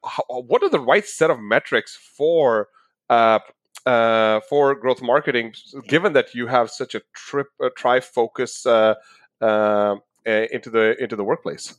how, 0.05 0.23
what 0.27 0.63
are 0.63 0.69
the 0.69 0.79
right 0.79 1.05
set 1.05 1.29
of 1.29 1.39
metrics 1.39 1.95
for 1.95 2.67
uh, 3.09 3.39
uh, 3.85 4.41
for 4.49 4.75
growth 4.75 5.01
marketing, 5.01 5.53
given 5.87 6.13
that 6.13 6.35
you 6.35 6.47
have 6.47 6.69
such 6.69 6.95
a 6.95 7.01
trip 7.13 7.47
a 7.61 7.69
try 7.69 7.99
focus 7.99 8.65
uh, 8.65 8.95
uh, 9.41 9.95
into 10.25 10.69
the 10.69 11.01
into 11.01 11.15
the 11.15 11.23
workplace. 11.23 11.77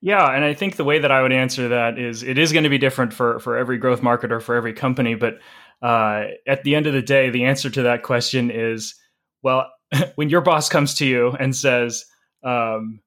Yeah, 0.00 0.26
and 0.26 0.44
I 0.44 0.54
think 0.54 0.76
the 0.76 0.84
way 0.84 0.98
that 0.98 1.10
I 1.10 1.22
would 1.22 1.32
answer 1.32 1.68
that 1.68 1.98
is 1.98 2.22
it 2.22 2.38
is 2.38 2.52
going 2.52 2.64
to 2.64 2.70
be 2.70 2.78
different 2.78 3.12
for 3.12 3.38
for 3.38 3.56
every 3.56 3.78
growth 3.78 4.00
marketer 4.00 4.40
for 4.40 4.54
every 4.54 4.72
company, 4.72 5.14
but 5.14 5.38
uh, 5.82 6.24
at 6.46 6.62
the 6.64 6.74
end 6.74 6.86
of 6.86 6.94
the 6.94 7.02
day, 7.02 7.30
the 7.30 7.44
answer 7.44 7.68
to 7.70 7.82
that 7.82 8.02
question 8.02 8.50
is 8.50 8.94
well 9.42 9.66
when 10.16 10.28
your 10.28 10.40
boss 10.40 10.68
comes 10.68 10.94
to 10.94 11.06
you 11.06 11.30
and 11.32 11.54
says, 11.54 12.06
um, 12.42 13.00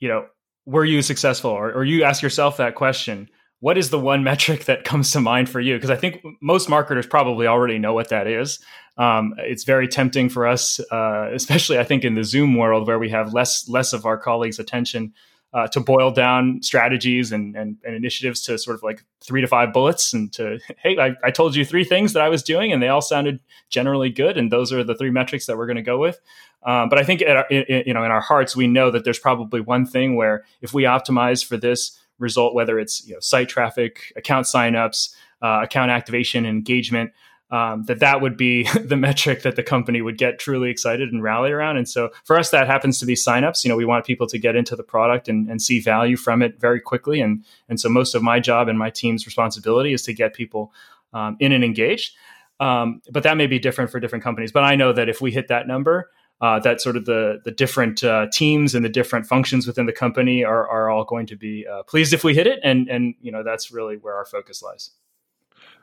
you 0.00 0.08
know, 0.08 0.26
were 0.66 0.84
you 0.84 1.02
successful? 1.02 1.50
Or, 1.50 1.72
or 1.72 1.84
you 1.84 2.04
ask 2.04 2.22
yourself 2.22 2.56
that 2.56 2.74
question, 2.74 3.28
what 3.60 3.78
is 3.78 3.90
the 3.90 3.98
one 3.98 4.22
metric 4.24 4.64
that 4.66 4.84
comes 4.84 5.12
to 5.12 5.20
mind 5.20 5.48
for 5.48 5.60
you? 5.60 5.74
Because 5.74 5.90
I 5.90 5.96
think 5.96 6.22
most 6.42 6.68
marketers 6.68 7.06
probably 7.06 7.46
already 7.46 7.78
know 7.78 7.94
what 7.94 8.10
that 8.10 8.26
is. 8.26 8.58
Um, 8.98 9.34
it's 9.38 9.64
very 9.64 9.88
tempting 9.88 10.28
for 10.28 10.46
us, 10.46 10.80
uh, 10.90 11.30
especially 11.32 11.78
I 11.78 11.84
think 11.84 12.04
in 12.04 12.14
the 12.14 12.24
Zoom 12.24 12.56
world 12.56 12.86
where 12.86 12.98
we 12.98 13.10
have 13.10 13.34
less 13.34 13.68
less 13.68 13.92
of 13.92 14.06
our 14.06 14.16
colleagues' 14.16 14.58
attention 14.58 15.12
uh, 15.52 15.66
to 15.68 15.80
boil 15.80 16.10
down 16.10 16.60
strategies 16.62 17.32
and, 17.32 17.56
and, 17.56 17.76
and, 17.84 17.94
initiatives 17.94 18.42
to 18.42 18.58
sort 18.58 18.74
of 18.74 18.82
like 18.82 19.04
three 19.24 19.40
to 19.40 19.46
five 19.46 19.72
bullets 19.72 20.12
and 20.12 20.32
to 20.32 20.58
hey 20.82 20.98
I, 20.98 21.14
I, 21.24 21.30
told 21.30 21.54
you 21.56 21.64
three 21.64 21.84
things 21.84 22.12
that 22.12 22.22
i 22.22 22.28
was 22.28 22.42
doing 22.42 22.72
and 22.72 22.82
they 22.82 22.88
all 22.88 23.00
sounded 23.00 23.40
generally 23.70 24.10
good 24.10 24.36
and 24.36 24.50
those 24.50 24.72
are 24.72 24.84
the 24.84 24.94
three 24.94 25.10
metrics 25.10 25.46
that 25.46 25.56
we're 25.56 25.66
going 25.66 25.76
to 25.76 25.82
go 25.82 25.98
with. 25.98 26.20
Um, 26.62 26.88
but 26.88 26.98
i 26.98 27.04
think 27.04 27.22
our, 27.22 27.46
in, 27.48 27.84
you 27.86 27.94
know 27.94 28.04
in 28.04 28.10
our 28.10 28.20
hearts 28.20 28.56
we 28.56 28.66
know 28.66 28.90
that 28.90 29.04
there's 29.04 29.18
probably 29.18 29.60
one 29.60 29.86
thing 29.86 30.16
where 30.16 30.44
if 30.60 30.74
we 30.74 30.82
optimize 30.82 31.44
for 31.44 31.56
this 31.56 31.98
result 32.18 32.54
whether 32.54 32.78
it's 32.78 33.06
you 33.06 33.14
know, 33.14 33.20
site 33.20 33.48
traffic 33.48 34.12
account 34.16 34.46
signups 34.46 35.14
uh, 35.42 35.60
account 35.62 35.90
activation 35.90 36.44
engagement 36.44 37.12
um, 37.50 37.84
that 37.84 38.00
that 38.00 38.20
would 38.20 38.36
be 38.36 38.64
the 38.84 38.96
metric 38.96 39.42
that 39.42 39.56
the 39.56 39.62
company 39.62 40.02
would 40.02 40.18
get 40.18 40.38
truly 40.38 40.70
excited 40.70 41.12
and 41.12 41.22
rally 41.22 41.50
around. 41.50 41.76
And 41.76 41.88
so 41.88 42.10
for 42.24 42.38
us, 42.38 42.50
that 42.50 42.66
happens 42.66 42.98
to 43.00 43.06
be 43.06 43.14
signups. 43.14 43.64
You 43.64 43.68
know, 43.68 43.76
we 43.76 43.84
want 43.84 44.04
people 44.04 44.26
to 44.28 44.38
get 44.38 44.56
into 44.56 44.76
the 44.76 44.82
product 44.82 45.28
and, 45.28 45.48
and 45.48 45.62
see 45.62 45.80
value 45.80 46.16
from 46.16 46.42
it 46.42 46.60
very 46.60 46.80
quickly. 46.80 47.20
And 47.20 47.44
and 47.68 47.78
so 47.80 47.88
most 47.88 48.14
of 48.14 48.22
my 48.22 48.40
job 48.40 48.68
and 48.68 48.78
my 48.78 48.90
team's 48.90 49.26
responsibility 49.26 49.92
is 49.92 50.02
to 50.02 50.12
get 50.12 50.34
people 50.34 50.72
um, 51.12 51.36
in 51.40 51.52
and 51.52 51.64
engaged. 51.64 52.14
Um, 52.58 53.02
but 53.10 53.22
that 53.22 53.36
may 53.36 53.46
be 53.46 53.58
different 53.58 53.90
for 53.90 54.00
different 54.00 54.24
companies. 54.24 54.50
But 54.50 54.64
I 54.64 54.76
know 54.76 54.92
that 54.92 55.08
if 55.08 55.20
we 55.20 55.30
hit 55.30 55.48
that 55.48 55.68
number, 55.68 56.10
uh, 56.40 56.58
that 56.60 56.80
sort 56.80 56.96
of 56.96 57.04
the 57.04 57.40
the 57.44 57.50
different 57.50 58.02
uh, 58.04 58.26
teams 58.32 58.74
and 58.74 58.84
the 58.84 58.90
different 58.90 59.26
functions 59.26 59.66
within 59.66 59.86
the 59.86 59.92
company 59.92 60.44
are 60.44 60.68
are 60.68 60.90
all 60.90 61.04
going 61.04 61.26
to 61.26 61.36
be 61.36 61.66
uh, 61.66 61.82
pleased 61.84 62.12
if 62.12 62.24
we 62.24 62.34
hit 62.34 62.46
it, 62.46 62.60
and 62.62 62.88
and 62.88 63.14
you 63.20 63.32
know 63.32 63.42
that's 63.42 63.70
really 63.70 63.96
where 63.96 64.14
our 64.14 64.26
focus 64.26 64.62
lies. 64.62 64.90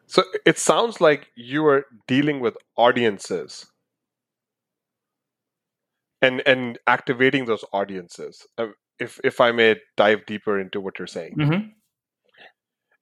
So 0.07 0.24
it 0.45 0.60
sounds 0.60 1.01
like 1.01 1.27
you 1.36 1.65
are 1.65 1.86
dealing 2.07 2.39
with 2.39 2.55
audiences 2.77 3.65
and 6.22 6.41
and 6.45 6.79
activating 6.88 7.45
those 7.45 7.65
audiences. 7.74 8.45
Uh, 8.57 8.67
if 9.00 9.19
if 9.24 9.41
I 9.41 9.51
may 9.51 9.75
dive 9.98 10.25
deeper 10.25 10.60
into 10.60 10.81
what 10.81 11.00
you're 11.00 11.07
saying. 11.07 11.36
Mm-hmm. 11.38 11.67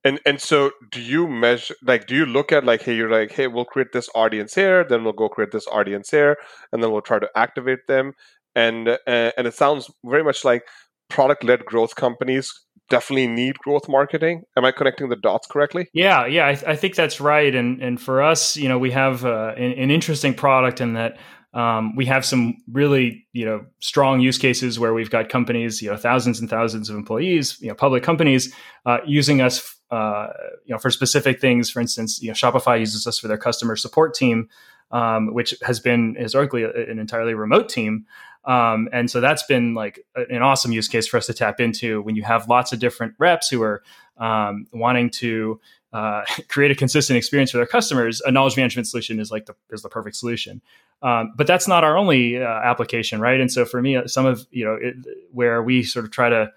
And 0.03 0.20
and 0.25 0.41
so 0.41 0.72
do 0.89 1.00
you 1.00 1.27
measure 1.27 1.75
like 1.84 2.08
do 2.08 2.15
you 2.15 2.25
look 2.25 2.51
at 2.51 2.65
like 2.65 2.81
hey 2.81 2.96
you're 2.96 3.12
like 3.12 3.31
hey 3.31 3.48
we'll 3.48 3.65
create 3.65 3.91
this 3.93 4.10
audience 4.15 4.55
here 4.55 4.84
then 4.84 5.03
we'll 5.03 5.13
go 5.13 5.29
create 5.29 5.51
this 5.51 5.67
audience 5.67 6.10
here 6.10 6.38
and 6.72 6.81
then 6.81 6.91
we'll 6.91 7.01
try 7.01 7.20
to 7.20 7.29
activate 7.36 7.86
them 7.88 8.13
and 8.55 8.89
uh, 8.89 8.98
and 9.38 9.46
it 9.46 9.53
sounds 9.53 9.91
very 10.03 10.24
much 10.24 10.43
like 10.43 10.63
product 11.10 11.43
led 11.43 11.65
growth 11.65 11.96
companies 11.96 12.51
definitely 12.92 13.28
need 13.28 13.58
growth 13.58 13.90
marketing. 13.90 14.44
Am 14.56 14.66
I 14.66 14.72
connecting 14.72 15.10
the 15.10 15.16
dots 15.16 15.48
correctly? 15.48 15.90
Yeah, 15.94 16.28
yeah, 16.28 16.46
I, 16.46 16.72
I 16.72 16.76
think 16.76 16.94
that's 16.94 17.20
right. 17.20 17.56
And 17.56 17.82
and 17.82 18.00
for 18.00 18.22
us, 18.22 18.56
you 18.56 18.70
know, 18.70 18.78
we 18.78 18.92
have 18.92 19.26
uh, 19.26 19.54
an, 19.58 19.72
an, 19.72 19.90
interesting 19.90 20.36
product 20.36 20.82
in 20.82 20.94
that 20.94 21.18
um, 21.54 21.96
we 21.96 22.06
have 22.06 22.24
some 22.26 22.58
really 22.72 23.26
you 23.34 23.46
know 23.46 23.66
strong 23.80 24.20
use 24.20 24.38
cases 24.38 24.78
where 24.78 24.94
we've 24.94 25.10
got 25.10 25.30
companies, 25.30 25.82
you 25.82 25.90
know, 25.90 25.98
thousands 25.98 26.40
and 26.40 26.50
thousands 26.50 26.90
of 26.90 26.96
employees, 26.96 27.58
you 27.62 27.70
know, 27.70 27.76
public 27.76 28.04
companies 28.04 28.54
uh, 28.86 29.00
using 29.08 29.42
us. 29.42 29.76
Uh, 29.90 30.32
you 30.66 30.74
know, 30.74 30.80
for 30.80 30.90
specific 30.90 31.42
things, 31.42 31.70
for 31.70 31.82
instance, 31.82 32.22
you 32.22 32.30
know, 32.30 32.34
Shopify 32.34 32.80
uses 32.80 33.06
us 33.06 33.20
for 33.20 33.28
their 33.28 33.38
customer 33.38 33.76
support 33.76 34.14
team, 34.14 34.48
um, 34.92 35.34
which 35.34 35.56
has 35.64 35.80
been 35.80 36.16
historically 36.16 36.64
an 36.64 37.00
entirely 37.00 37.34
remote 37.34 37.70
team. 37.70 38.06
Um, 38.46 38.90
and 38.92 39.10
so 39.10 39.22
that's 39.22 39.44
been 39.44 39.74
like 39.74 40.04
an 40.16 40.42
awesome 40.42 40.72
use 40.72 40.88
case 40.88 41.08
for 41.08 41.18
us 41.18 41.28
to 41.28 41.34
tap 41.34 41.60
into 41.60 42.02
when 42.02 42.16
you 42.16 42.24
have 42.24 42.48
lots 42.48 42.74
of 42.74 42.80
different 42.80 43.14
reps 43.20 43.50
who 43.50 43.62
are 43.62 43.84
um, 44.18 44.66
wanting 44.72 45.10
to 45.12 45.60
uh, 45.94 46.24
create 46.48 46.72
a 46.72 46.76
consistent 46.76 47.18
experience 47.18 47.52
for 47.52 47.58
their 47.58 47.68
customers. 47.68 48.22
A 48.22 48.32
knowledge 48.32 48.58
management 48.58 48.88
solution 48.88 49.20
is 49.20 49.32
like 49.32 49.46
the 49.46 49.56
is 49.70 49.82
the 49.82 49.90
perfect 49.90 50.16
solution. 50.16 50.62
Um, 51.04 51.34
but 51.36 51.48
that's 51.48 51.68
not 51.68 51.84
our 51.84 51.98
only 51.98 52.38
uh, 52.38 52.46
application, 52.46 53.20
right? 53.20 53.40
And 53.40 53.52
so 53.52 53.66
for 53.66 53.82
me, 53.82 54.00
some 54.08 54.26
of 54.26 54.46
you 54.52 54.66
know 54.66 54.76
it, 54.76 54.96
where 55.32 55.62
we 55.62 55.84
sort 55.84 56.06
of 56.06 56.12
try 56.12 56.30
to 56.30 56.52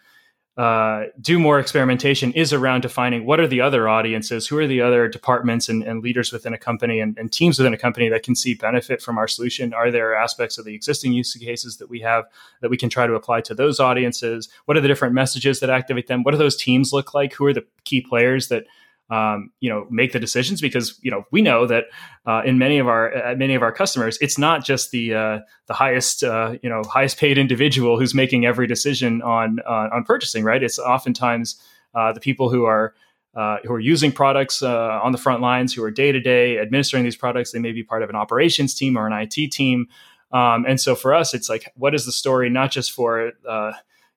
uh, 0.56 1.06
do 1.20 1.40
more 1.40 1.58
experimentation 1.58 2.32
is 2.32 2.52
around 2.52 2.82
defining 2.82 3.26
what 3.26 3.40
are 3.40 3.48
the 3.48 3.60
other 3.60 3.88
audiences, 3.88 4.46
who 4.46 4.56
are 4.56 4.68
the 4.68 4.80
other 4.80 5.08
departments 5.08 5.68
and, 5.68 5.82
and 5.82 6.00
leaders 6.00 6.32
within 6.32 6.54
a 6.54 6.58
company 6.58 7.00
and, 7.00 7.18
and, 7.18 7.32
teams 7.32 7.58
within 7.58 7.74
a 7.74 7.78
company 7.78 8.08
that 8.08 8.22
can 8.22 8.36
see 8.36 8.54
benefit 8.54 9.02
from 9.02 9.18
our 9.18 9.26
solution. 9.26 9.74
Are 9.74 9.90
there 9.90 10.14
aspects 10.14 10.56
of 10.56 10.64
the 10.64 10.72
existing 10.72 11.12
use 11.12 11.34
cases 11.34 11.78
that 11.78 11.90
we 11.90 11.98
have 12.02 12.26
that 12.60 12.70
we 12.70 12.76
can 12.76 12.88
try 12.88 13.04
to 13.04 13.14
apply 13.14 13.40
to 13.40 13.54
those 13.54 13.80
audiences? 13.80 14.48
What 14.66 14.76
are 14.76 14.80
the 14.80 14.86
different 14.86 15.12
messages 15.12 15.58
that 15.58 15.70
activate 15.70 16.06
them? 16.06 16.22
What 16.22 16.30
do 16.30 16.38
those 16.38 16.56
teams 16.56 16.92
look 16.92 17.14
like? 17.14 17.32
Who 17.32 17.46
are 17.46 17.52
the 17.52 17.66
key 17.82 18.00
players 18.00 18.46
that 18.46 18.64
um, 19.10 19.50
you 19.60 19.68
know 19.68 19.86
make 19.90 20.12
the 20.12 20.20
decisions 20.20 20.60
because 20.60 20.98
you 21.02 21.10
know 21.10 21.24
we 21.30 21.42
know 21.42 21.66
that 21.66 21.84
uh, 22.26 22.42
in 22.44 22.58
many 22.58 22.78
of 22.78 22.88
our 22.88 23.14
uh, 23.14 23.34
many 23.36 23.54
of 23.54 23.62
our 23.62 23.72
customers 23.72 24.16
it's 24.20 24.38
not 24.38 24.64
just 24.64 24.90
the 24.92 25.14
uh, 25.14 25.38
the 25.66 25.74
highest 25.74 26.24
uh, 26.24 26.54
you 26.62 26.70
know 26.70 26.82
highest 26.84 27.18
paid 27.18 27.36
individual 27.36 27.98
who's 27.98 28.14
making 28.14 28.46
every 28.46 28.66
decision 28.66 29.20
on 29.22 29.60
on 29.60 30.04
purchasing 30.04 30.44
right? 30.44 30.62
It's 30.62 30.78
oftentimes 30.78 31.60
uh, 31.94 32.12
the 32.12 32.20
people 32.20 32.48
who 32.48 32.64
are 32.64 32.94
uh, 33.34 33.58
who 33.64 33.72
are 33.72 33.80
using 33.80 34.12
products 34.12 34.62
on 34.62 35.12
the 35.12 35.18
front 35.18 35.42
lines 35.42 35.74
who 35.74 35.82
are 35.82 35.90
day 35.90 36.12
to 36.12 36.20
day 36.20 36.58
administering 36.58 37.04
these 37.04 37.16
products. 37.16 37.52
They 37.52 37.58
may 37.58 37.72
be 37.72 37.82
part 37.82 38.02
of 38.02 38.08
an 38.08 38.16
operations 38.16 38.74
team 38.74 38.96
or 38.96 39.06
an 39.06 39.12
IT 39.12 39.50
team. 39.52 39.88
Um, 40.32 40.64
and 40.66 40.80
so 40.80 40.94
for 40.94 41.12
us 41.12 41.34
it's 41.34 41.48
like 41.48 41.70
what 41.76 41.94
is 41.94 42.06
the 42.06 42.12
story 42.12 42.48
not 42.48 42.70
just 42.70 42.90
for 42.90 43.32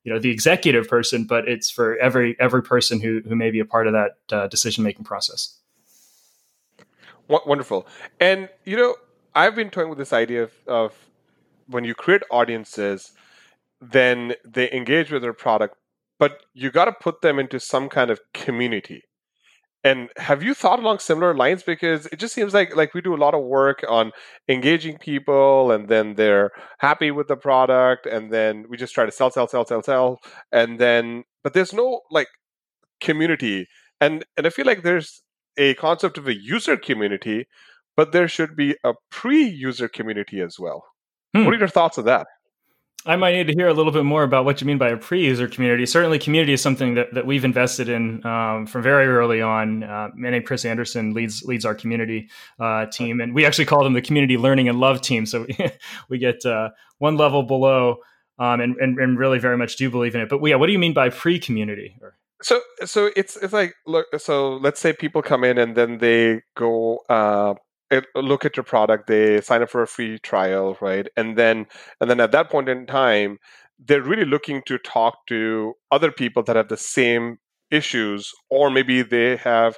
you 0.07 0.13
know 0.13 0.19
the 0.19 0.31
executive 0.31 0.87
person, 0.87 1.25
but 1.25 1.49
it's 1.49 1.69
for 1.69 1.97
every 1.97 2.37
every 2.39 2.63
person 2.63 3.01
who 3.01 3.21
who 3.27 3.35
may 3.35 3.51
be 3.51 3.59
a 3.59 3.65
part 3.65 3.87
of 3.87 3.93
that 3.93 4.11
uh, 4.31 4.47
decision 4.47 4.81
making 4.81 5.03
process. 5.03 5.59
Wonderful, 7.27 7.85
and 8.17 8.47
you 8.63 8.77
know 8.77 8.95
I've 9.35 9.53
been 9.53 9.69
toying 9.69 9.89
with 9.89 9.97
this 9.97 10.13
idea 10.13 10.43
of, 10.43 10.53
of 10.65 10.93
when 11.67 11.83
you 11.83 11.93
create 11.93 12.21
audiences, 12.31 13.11
then 13.81 14.35
they 14.45 14.71
engage 14.71 15.11
with 15.11 15.23
their 15.23 15.33
product, 15.33 15.75
but 16.19 16.45
you 16.53 16.71
got 16.71 16.85
to 16.85 16.93
put 16.93 17.21
them 17.21 17.37
into 17.37 17.59
some 17.59 17.89
kind 17.89 18.09
of 18.09 18.21
community. 18.33 19.03
And 19.87 20.09
have 20.17 20.41
you 20.43 20.53
thought 20.53 20.79
along 20.79 20.99
similar 20.99 21.33
lines? 21.35 21.63
Because 21.63 22.07
it 22.07 22.17
just 22.19 22.33
seems 22.33 22.53
like 22.53 22.75
like 22.75 22.93
we 22.93 23.01
do 23.01 23.15
a 23.15 23.23
lot 23.25 23.33
of 23.35 23.43
work 23.43 23.83
on 23.87 24.11
engaging 24.49 24.97
people, 24.97 25.71
and 25.71 25.87
then 25.87 26.15
they're 26.15 26.51
happy 26.79 27.11
with 27.11 27.27
the 27.27 27.37
product, 27.37 28.05
and 28.05 28.31
then 28.31 28.65
we 28.69 28.77
just 28.77 28.93
try 28.93 29.05
to 29.05 29.11
sell, 29.11 29.31
sell, 29.31 29.47
sell, 29.47 29.65
sell, 29.65 29.83
sell, 29.83 30.19
and 30.51 30.79
then 30.79 31.23
but 31.43 31.53
there's 31.53 31.73
no 31.73 32.01
like 32.11 32.27
community, 33.01 33.67
and 34.01 34.25
and 34.37 34.47
I 34.47 34.49
feel 34.51 34.65
like 34.65 34.83
there's 34.83 35.23
a 35.57 35.73
concept 35.75 36.17
of 36.17 36.27
a 36.27 36.35
user 36.35 36.77
community, 36.77 37.47
but 37.95 38.11
there 38.11 38.27
should 38.27 38.55
be 38.55 38.75
a 38.83 38.93
pre-user 39.11 39.87
community 39.89 40.41
as 40.41 40.57
well. 40.59 40.83
Hmm. 41.35 41.45
What 41.45 41.53
are 41.55 41.59
your 41.59 41.67
thoughts 41.69 41.97
on 41.97 42.05
that? 42.05 42.27
I 43.05 43.15
might 43.15 43.33
need 43.33 43.47
to 43.47 43.53
hear 43.53 43.67
a 43.67 43.73
little 43.73 43.91
bit 43.91 44.03
more 44.03 44.23
about 44.23 44.43
what 44.43 44.59
you 44.59 44.67
mean 44.67 44.77
by 44.77 44.89
a 44.89 44.97
pre-user 44.97 45.47
community. 45.47 45.85
Certainly, 45.85 46.19
community 46.19 46.53
is 46.53 46.61
something 46.61 46.95
that, 46.95 47.13
that 47.13 47.25
we've 47.25 47.45
invested 47.45 47.87
in 47.87 48.25
um, 48.25 48.65
from 48.65 48.81
very 48.81 49.07
early 49.07 49.41
on. 49.41 49.83
Uh, 49.83 50.09
my 50.15 50.31
name 50.31 50.43
Chris 50.43 50.65
Anderson 50.65 51.13
leads 51.13 51.43
leads 51.43 51.63
our 51.63 51.75
community 51.75 52.29
uh, 52.59 52.87
team, 52.87 53.21
and 53.21 53.33
we 53.33 53.45
actually 53.45 53.65
call 53.65 53.83
them 53.83 53.93
the 53.93 54.01
Community 54.01 54.35
Learning 54.35 54.67
and 54.67 54.79
Love 54.79 55.01
team. 55.01 55.25
So 55.25 55.45
we 55.59 55.71
we 56.09 56.17
get 56.17 56.45
uh, 56.45 56.69
one 56.97 57.15
level 57.15 57.43
below, 57.43 57.97
um, 58.39 58.59
and, 58.59 58.75
and, 58.77 58.97
and 58.99 59.17
really 59.17 59.39
very 59.39 59.57
much 59.57 59.77
do 59.77 59.89
believe 59.89 60.15
in 60.15 60.21
it. 60.21 60.29
But 60.29 60.43
yeah, 60.43 60.55
what 60.55 60.65
do 60.65 60.73
you 60.73 60.79
mean 60.79 60.93
by 60.93 61.09
pre-community? 61.09 61.97
So 62.41 62.59
so 62.83 63.09
it's 63.15 63.37
it's 63.37 63.53
like 63.53 63.73
look. 63.85 64.07
So 64.17 64.57
let's 64.57 64.81
say 64.81 64.91
people 64.91 65.21
come 65.21 65.43
in 65.43 65.57
and 65.57 65.77
then 65.77 65.99
they 65.99 66.41
go 66.55 66.99
uh, 67.09 67.53
look 68.15 68.45
at 68.45 68.57
your 68.57 68.63
product 68.63 69.07
they 69.07 69.39
sign 69.41 69.61
up 69.61 69.69
for 69.69 69.81
a 69.81 69.87
free 69.87 70.19
trial 70.19 70.77
right? 70.81 71.07
And 71.15 71.37
then 71.37 71.67
and 72.01 72.09
then 72.09 72.19
at 72.19 72.31
that 72.31 72.49
point 72.49 72.69
in 72.69 72.85
time 72.85 73.39
they're 73.79 74.01
really 74.01 74.25
looking 74.25 74.61
to 74.65 74.77
talk 74.79 75.25
to 75.27 75.73
other 75.91 76.11
people 76.11 76.43
that 76.43 76.55
have 76.55 76.67
the 76.69 76.77
same 76.77 77.37
issues 77.71 78.31
or 78.49 78.69
maybe 78.69 79.01
they 79.03 79.37
have 79.37 79.77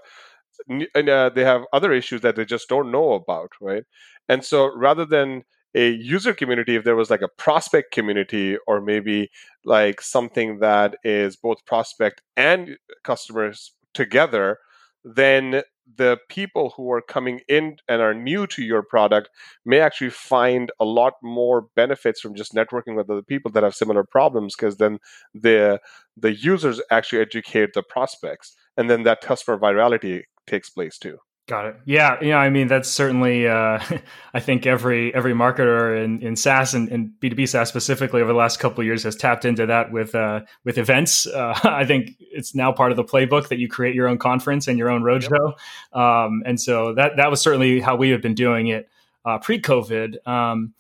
uh, 0.70 1.30
they 1.30 1.44
have 1.44 1.64
other 1.74 1.92
issues 1.94 2.22
that 2.22 2.36
they 2.36 2.46
just 2.46 2.70
don't 2.70 2.92
know 2.92 3.14
about 3.14 3.52
right? 3.62 3.84
And 4.28 4.44
so 4.44 4.72
rather 4.76 5.06
than 5.06 5.44
a 5.76 5.92
user 5.92 6.34
community 6.34 6.76
if 6.76 6.84
there 6.84 6.96
was 6.96 7.10
like 7.10 7.22
a 7.22 7.28
prospect 7.38 7.92
community 7.92 8.58
or 8.68 8.82
maybe 8.82 9.30
like 9.66 10.02
something 10.02 10.60
that 10.60 10.96
is 11.04 11.36
both 11.36 11.64
prospect 11.66 12.22
and 12.36 12.78
customers 13.04 13.74
together 13.94 14.58
then 15.04 15.62
the 15.98 16.18
people 16.30 16.74
who 16.76 16.92
are 16.92 17.02
coming 17.02 17.42
in 17.48 17.78
and 17.88 18.02
are 18.02 18.14
new 18.14 18.46
to 18.48 18.64
your 18.64 18.84
product 18.84 19.30
may 19.66 19.80
actually 19.80 20.10
find 20.10 20.72
a 20.80 20.86
lot 20.86 21.14
more 21.24 21.68
benefits 21.76 22.22
from 22.22 22.36
just 22.36 22.54
networking 22.54 22.96
with 22.96 23.10
other 23.10 23.22
people 23.22 23.52
that 23.52 23.64
have 23.64 23.76
similar 23.76 24.04
problems 24.04 24.56
because 24.56 24.78
then 24.78 25.00
the 25.34 25.80
the 26.16 26.34
users 26.34 26.82
actually 26.92 27.22
educate 27.22 27.74
the 27.74 27.84
prospects 27.84 28.56
and 28.78 28.90
then 28.90 29.04
that 29.04 29.22
customer 29.22 29.58
virality 29.58 30.24
takes 30.48 30.70
place 30.70 30.98
too 30.98 31.18
Got 31.50 31.66
it. 31.66 31.78
Yeah, 31.84 32.20
yeah. 32.22 32.38
I 32.38 32.52
mean, 32.52 32.68
that's 32.68 32.88
certainly. 32.88 33.48
Uh, 33.48 33.80
I 34.36 34.40
think 34.40 34.68
every 34.68 35.12
every 35.16 35.34
marketer 35.34 36.06
in, 36.06 36.22
in 36.22 36.36
SaaS 36.36 36.76
and, 36.76 37.20
B 37.20 37.30
two 37.30 37.36
B 37.36 37.48
SaaS 37.48 37.68
specifically 37.68 38.22
over 38.22 38.32
the 38.32 38.38
last 38.38 38.60
couple 38.60 38.82
of 38.82 38.86
years 38.86 39.02
has 39.02 39.16
tapped 39.16 39.46
into 39.46 39.66
that 39.66 39.92
with 39.92 40.14
uh, 40.14 40.42
with 40.64 40.78
events. 40.78 41.26
Uh, 41.40 41.58
I 41.64 41.86
think 41.86 42.16
it's 42.20 42.54
now 42.54 42.74
part 42.74 42.92
of 42.92 42.98
the 42.98 43.04
playbook 43.04 43.48
that 43.48 43.60
you 43.60 43.70
create 43.70 43.96
your 43.96 44.10
own 44.10 44.18
conference 44.18 44.68
and 44.68 44.78
your 44.78 44.90
own 44.90 45.04
roadshow. 45.04 45.54
Yep. 45.94 46.02
Um, 46.02 46.44
and 46.46 46.60
so 46.60 46.94
that 46.96 47.16
that 47.16 47.32
was 47.32 47.40
certainly 47.40 47.80
how 47.80 47.96
we 47.96 48.10
have 48.10 48.22
been 48.22 48.34
doing 48.34 48.68
it 48.68 48.90
uh, 49.24 49.38
pre 49.38 49.62
COVID. 49.62 50.28
Um, 50.28 50.74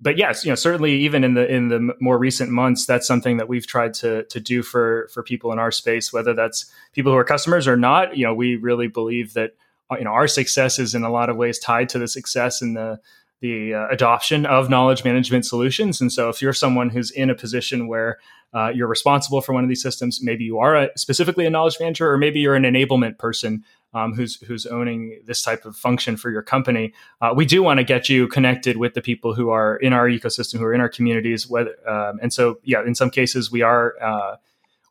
but 0.00 0.16
yes, 0.16 0.44
you 0.44 0.52
know, 0.52 0.54
certainly 0.54 0.92
even 1.00 1.24
in 1.24 1.34
the 1.34 1.52
in 1.52 1.68
the 1.68 1.94
more 2.00 2.16
recent 2.16 2.50
months, 2.50 2.86
that's 2.86 3.06
something 3.06 3.38
that 3.38 3.48
we've 3.48 3.66
tried 3.66 3.92
to 3.94 4.22
to 4.24 4.38
do 4.38 4.62
for 4.62 5.08
for 5.12 5.22
people 5.22 5.52
in 5.52 5.58
our 5.58 5.72
space, 5.72 6.12
whether 6.12 6.32
that's 6.32 6.70
people 6.92 7.10
who 7.10 7.18
are 7.18 7.24
customers 7.24 7.66
or 7.66 7.76
not. 7.76 8.16
You 8.16 8.26
know, 8.26 8.34
we 8.34 8.54
really 8.54 8.86
believe 8.86 9.34
that 9.34 9.54
you 9.92 10.04
know 10.04 10.10
our 10.10 10.26
success 10.26 10.78
is 10.78 10.94
in 10.94 11.04
a 11.04 11.10
lot 11.10 11.28
of 11.28 11.36
ways 11.36 11.58
tied 11.58 11.88
to 11.90 11.98
the 11.98 12.08
success 12.08 12.62
and 12.62 12.76
the 12.76 12.98
the 13.44 13.74
uh, 13.74 13.86
adoption 13.90 14.46
of 14.46 14.70
knowledge 14.70 15.04
management 15.04 15.44
solutions. 15.44 16.00
And 16.00 16.10
so, 16.10 16.30
if 16.30 16.40
you're 16.40 16.54
someone 16.54 16.88
who's 16.88 17.10
in 17.10 17.28
a 17.28 17.34
position 17.34 17.88
where 17.88 18.18
uh, 18.54 18.70
you're 18.74 18.88
responsible 18.88 19.42
for 19.42 19.52
one 19.52 19.62
of 19.64 19.68
these 19.68 19.82
systems, 19.82 20.20
maybe 20.22 20.44
you 20.44 20.58
are 20.58 20.74
a, 20.76 20.88
specifically 20.96 21.44
a 21.44 21.50
knowledge 21.50 21.76
manager, 21.78 22.10
or 22.10 22.16
maybe 22.16 22.40
you're 22.40 22.54
an 22.54 22.62
enablement 22.62 23.18
person 23.18 23.62
um, 23.92 24.14
who's 24.14 24.36
who's 24.36 24.64
owning 24.64 25.20
this 25.26 25.42
type 25.42 25.66
of 25.66 25.76
function 25.76 26.16
for 26.16 26.30
your 26.30 26.40
company, 26.40 26.94
uh, 27.20 27.34
we 27.36 27.44
do 27.44 27.62
want 27.62 27.78
to 27.78 27.84
get 27.84 28.08
you 28.08 28.28
connected 28.28 28.78
with 28.78 28.94
the 28.94 29.02
people 29.02 29.34
who 29.34 29.50
are 29.50 29.76
in 29.76 29.92
our 29.92 30.08
ecosystem, 30.08 30.58
who 30.58 30.64
are 30.64 30.74
in 30.74 30.80
our 30.80 30.88
communities. 30.88 31.46
Whether 31.46 31.76
um, 31.86 32.18
and 32.22 32.32
so, 32.32 32.60
yeah, 32.64 32.82
in 32.84 32.94
some 32.94 33.10
cases 33.10 33.52
we 33.52 33.60
are. 33.60 33.94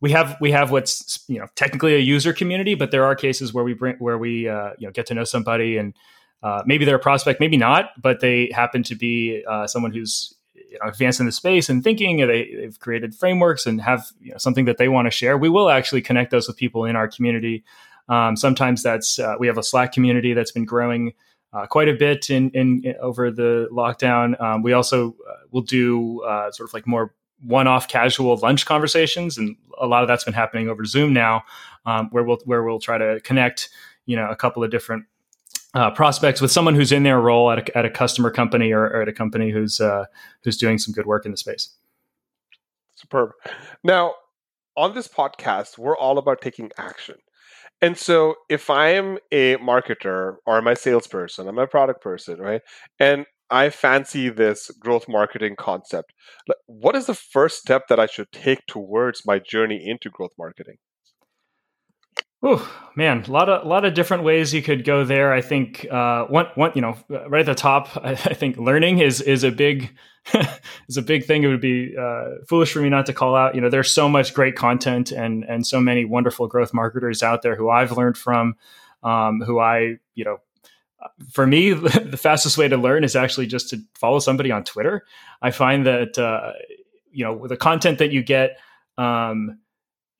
We 0.03 0.11
have 0.11 0.35
we 0.41 0.51
have 0.51 0.69
what's 0.69 1.23
you 1.29 1.39
know 1.39 1.47
technically 1.55 1.95
a 1.95 1.99
user 1.99 2.33
community, 2.33 2.75
but 2.75 2.91
there 2.91 3.05
are 3.05 3.15
cases 3.15 3.53
where 3.53 3.63
we 3.63 3.73
bring 3.73 3.95
where 3.99 4.17
we 4.17 4.49
uh, 4.49 4.71
you 4.77 4.85
know 4.85 4.91
get 4.91 5.05
to 5.07 5.13
know 5.13 5.23
somebody 5.23 5.77
and 5.77 5.93
uh, 6.43 6.61
maybe 6.65 6.83
they're 6.83 6.97
a 6.97 6.99
prospect, 6.99 7.39
maybe 7.39 7.55
not, 7.55 7.91
but 8.01 8.19
they 8.19 8.51
happen 8.53 8.83
to 8.83 8.95
be 8.95 9.43
uh, 9.49 9.65
someone 9.65 9.93
who's 9.93 10.35
you 10.53 10.77
know, 10.83 10.89
advanced 10.89 11.21
in 11.21 11.25
the 11.25 11.31
space 11.31 11.69
and 11.69 11.83
thinking. 11.83 12.17
They, 12.17 12.53
they've 12.53 12.77
created 12.79 13.15
frameworks 13.15 13.65
and 13.65 13.81
have 13.81 14.07
you 14.19 14.31
know, 14.31 14.37
something 14.37 14.65
that 14.65 14.77
they 14.77 14.89
want 14.89 15.05
to 15.05 15.11
share. 15.11 15.37
We 15.37 15.47
will 15.47 15.69
actually 15.69 16.01
connect 16.01 16.31
those 16.31 16.47
with 16.47 16.57
people 16.57 16.83
in 16.83 16.97
our 16.97 17.07
community. 17.07 17.63
Um, 18.09 18.35
sometimes 18.35 18.83
that's 18.83 19.19
uh, 19.19 19.35
we 19.39 19.47
have 19.47 19.57
a 19.57 19.63
Slack 19.63 19.93
community 19.93 20.33
that's 20.33 20.51
been 20.51 20.65
growing 20.65 21.13
uh, 21.53 21.65
quite 21.65 21.87
a 21.87 21.93
bit 21.93 22.29
in, 22.29 22.49
in, 22.49 22.81
in, 22.83 22.95
over 22.99 23.31
the 23.31 23.69
lockdown. 23.71 24.39
Um, 24.41 24.63
we 24.63 24.73
also 24.73 25.15
uh, 25.29 25.33
will 25.51 25.61
do 25.61 26.21
uh, 26.23 26.51
sort 26.51 26.69
of 26.69 26.73
like 26.73 26.85
more 26.85 27.13
one-off 27.45 27.87
casual 27.87 28.35
lunch 28.37 28.65
conversations, 28.65 29.37
and 29.37 29.55
a 29.79 29.87
lot 29.87 30.03
of 30.03 30.07
that's 30.07 30.23
been 30.23 30.33
happening 30.33 30.69
over 30.69 30.85
Zoom 30.85 31.13
now, 31.13 31.43
um, 31.85 32.09
where 32.11 32.23
we'll 32.23 32.39
where 32.45 32.63
we'll 32.63 32.79
try 32.79 32.97
to 32.97 33.19
connect 33.21 33.69
you 34.05 34.15
know 34.15 34.29
a 34.29 34.35
couple 34.35 34.63
of 34.63 34.71
different 34.71 35.05
uh, 35.73 35.91
prospects 35.91 36.39
with 36.39 36.51
someone 36.51 36.75
who's 36.75 36.91
in 36.91 37.03
their 37.03 37.19
role 37.19 37.51
at 37.51 37.69
a, 37.69 37.77
at 37.77 37.85
a 37.85 37.89
customer 37.89 38.29
company 38.29 38.71
or, 38.71 38.83
or 38.83 39.01
at 39.01 39.07
a 39.07 39.13
company 39.13 39.49
who's 39.49 39.79
uh, 39.79 40.05
who's 40.43 40.57
doing 40.57 40.77
some 40.77 40.93
good 40.93 41.05
work 41.05 41.25
in 41.25 41.31
the 41.31 41.37
space. 41.37 41.75
Superb. 42.95 43.31
Now, 43.83 44.13
on 44.77 44.93
this 44.93 45.07
podcast, 45.07 45.77
we're 45.77 45.97
all 45.97 46.17
about 46.17 46.41
taking 46.41 46.71
action. 46.77 47.15
And 47.81 47.97
so, 47.97 48.35
if 48.49 48.69
I 48.69 48.89
am 48.89 49.17
a 49.31 49.57
marketer 49.57 50.37
or 50.45 50.57
I'm 50.57 50.67
a 50.67 50.75
salesperson, 50.75 51.47
I'm 51.47 51.57
a 51.57 51.67
product 51.67 52.01
person, 52.01 52.39
right? 52.39 52.61
And 52.99 53.25
I 53.53 53.69
fancy 53.69 54.29
this 54.29 54.71
growth 54.79 55.07
marketing 55.07 55.55
concept. 55.55 56.11
What 56.65 56.95
is 56.95 57.05
the 57.05 57.13
first 57.13 57.59
step 57.59 57.87
that 57.87 57.99
I 57.99 58.07
should 58.07 58.31
take 58.31 58.65
towards 58.65 59.27
my 59.27 59.37
journey 59.37 59.87
into 59.87 60.09
growth 60.09 60.33
marketing? 60.39 60.77
Oh 62.41 62.67
man, 62.95 63.23
a 63.25 63.31
lot 63.31 63.47
of 63.49 63.63
a 63.63 63.67
lot 63.69 63.85
of 63.85 63.93
different 63.93 64.23
ways 64.23 64.55
you 64.55 64.63
could 64.63 64.83
go 64.83 65.05
there. 65.05 65.31
I 65.31 65.41
think 65.41 65.85
uh, 65.89 66.25
one 66.25 66.47
one 66.55 66.71
you 66.73 66.81
know 66.81 66.97
right 67.07 67.41
at 67.41 67.45
the 67.45 67.53
top, 67.53 67.95
I, 68.03 68.13
I 68.13 68.33
think 68.33 68.57
learning 68.57 68.99
is 68.99 69.21
is 69.21 69.43
a 69.43 69.51
big 69.51 69.95
is 70.89 70.97
a 70.97 71.03
big 71.03 71.25
thing. 71.25 71.43
It 71.43 71.47
would 71.47 71.61
be 71.61 71.95
uh, 71.95 72.43
foolish 72.49 72.73
for 72.73 72.81
me 72.81 72.89
not 72.89 73.05
to 73.05 73.13
call 73.13 73.35
out. 73.35 73.53
You 73.53 73.61
know, 73.61 73.69
there's 73.69 73.93
so 73.93 74.09
much 74.09 74.33
great 74.33 74.55
content 74.55 75.11
and 75.11 75.45
and 75.47 75.65
so 75.65 75.79
many 75.79 76.05
wonderful 76.05 76.47
growth 76.47 76.73
marketers 76.73 77.21
out 77.21 77.43
there 77.43 77.55
who 77.55 77.69
I've 77.69 77.91
learned 77.91 78.17
from, 78.17 78.55
um, 79.03 79.41
who 79.45 79.59
I 79.59 79.97
you 80.15 80.25
know. 80.25 80.39
For 81.31 81.45
me, 81.45 81.73
the 81.73 82.17
fastest 82.17 82.57
way 82.57 82.67
to 82.67 82.77
learn 82.77 83.03
is 83.03 83.15
actually 83.15 83.47
just 83.47 83.69
to 83.69 83.81
follow 83.95 84.19
somebody 84.19 84.51
on 84.51 84.63
Twitter. 84.63 85.05
I 85.41 85.51
find 85.51 85.85
that 85.85 86.17
uh, 86.17 86.53
you 87.11 87.25
know 87.25 87.47
the 87.47 87.57
content 87.57 87.99
that 87.99 88.11
you 88.11 88.23
get. 88.23 88.57
Um, 88.97 89.59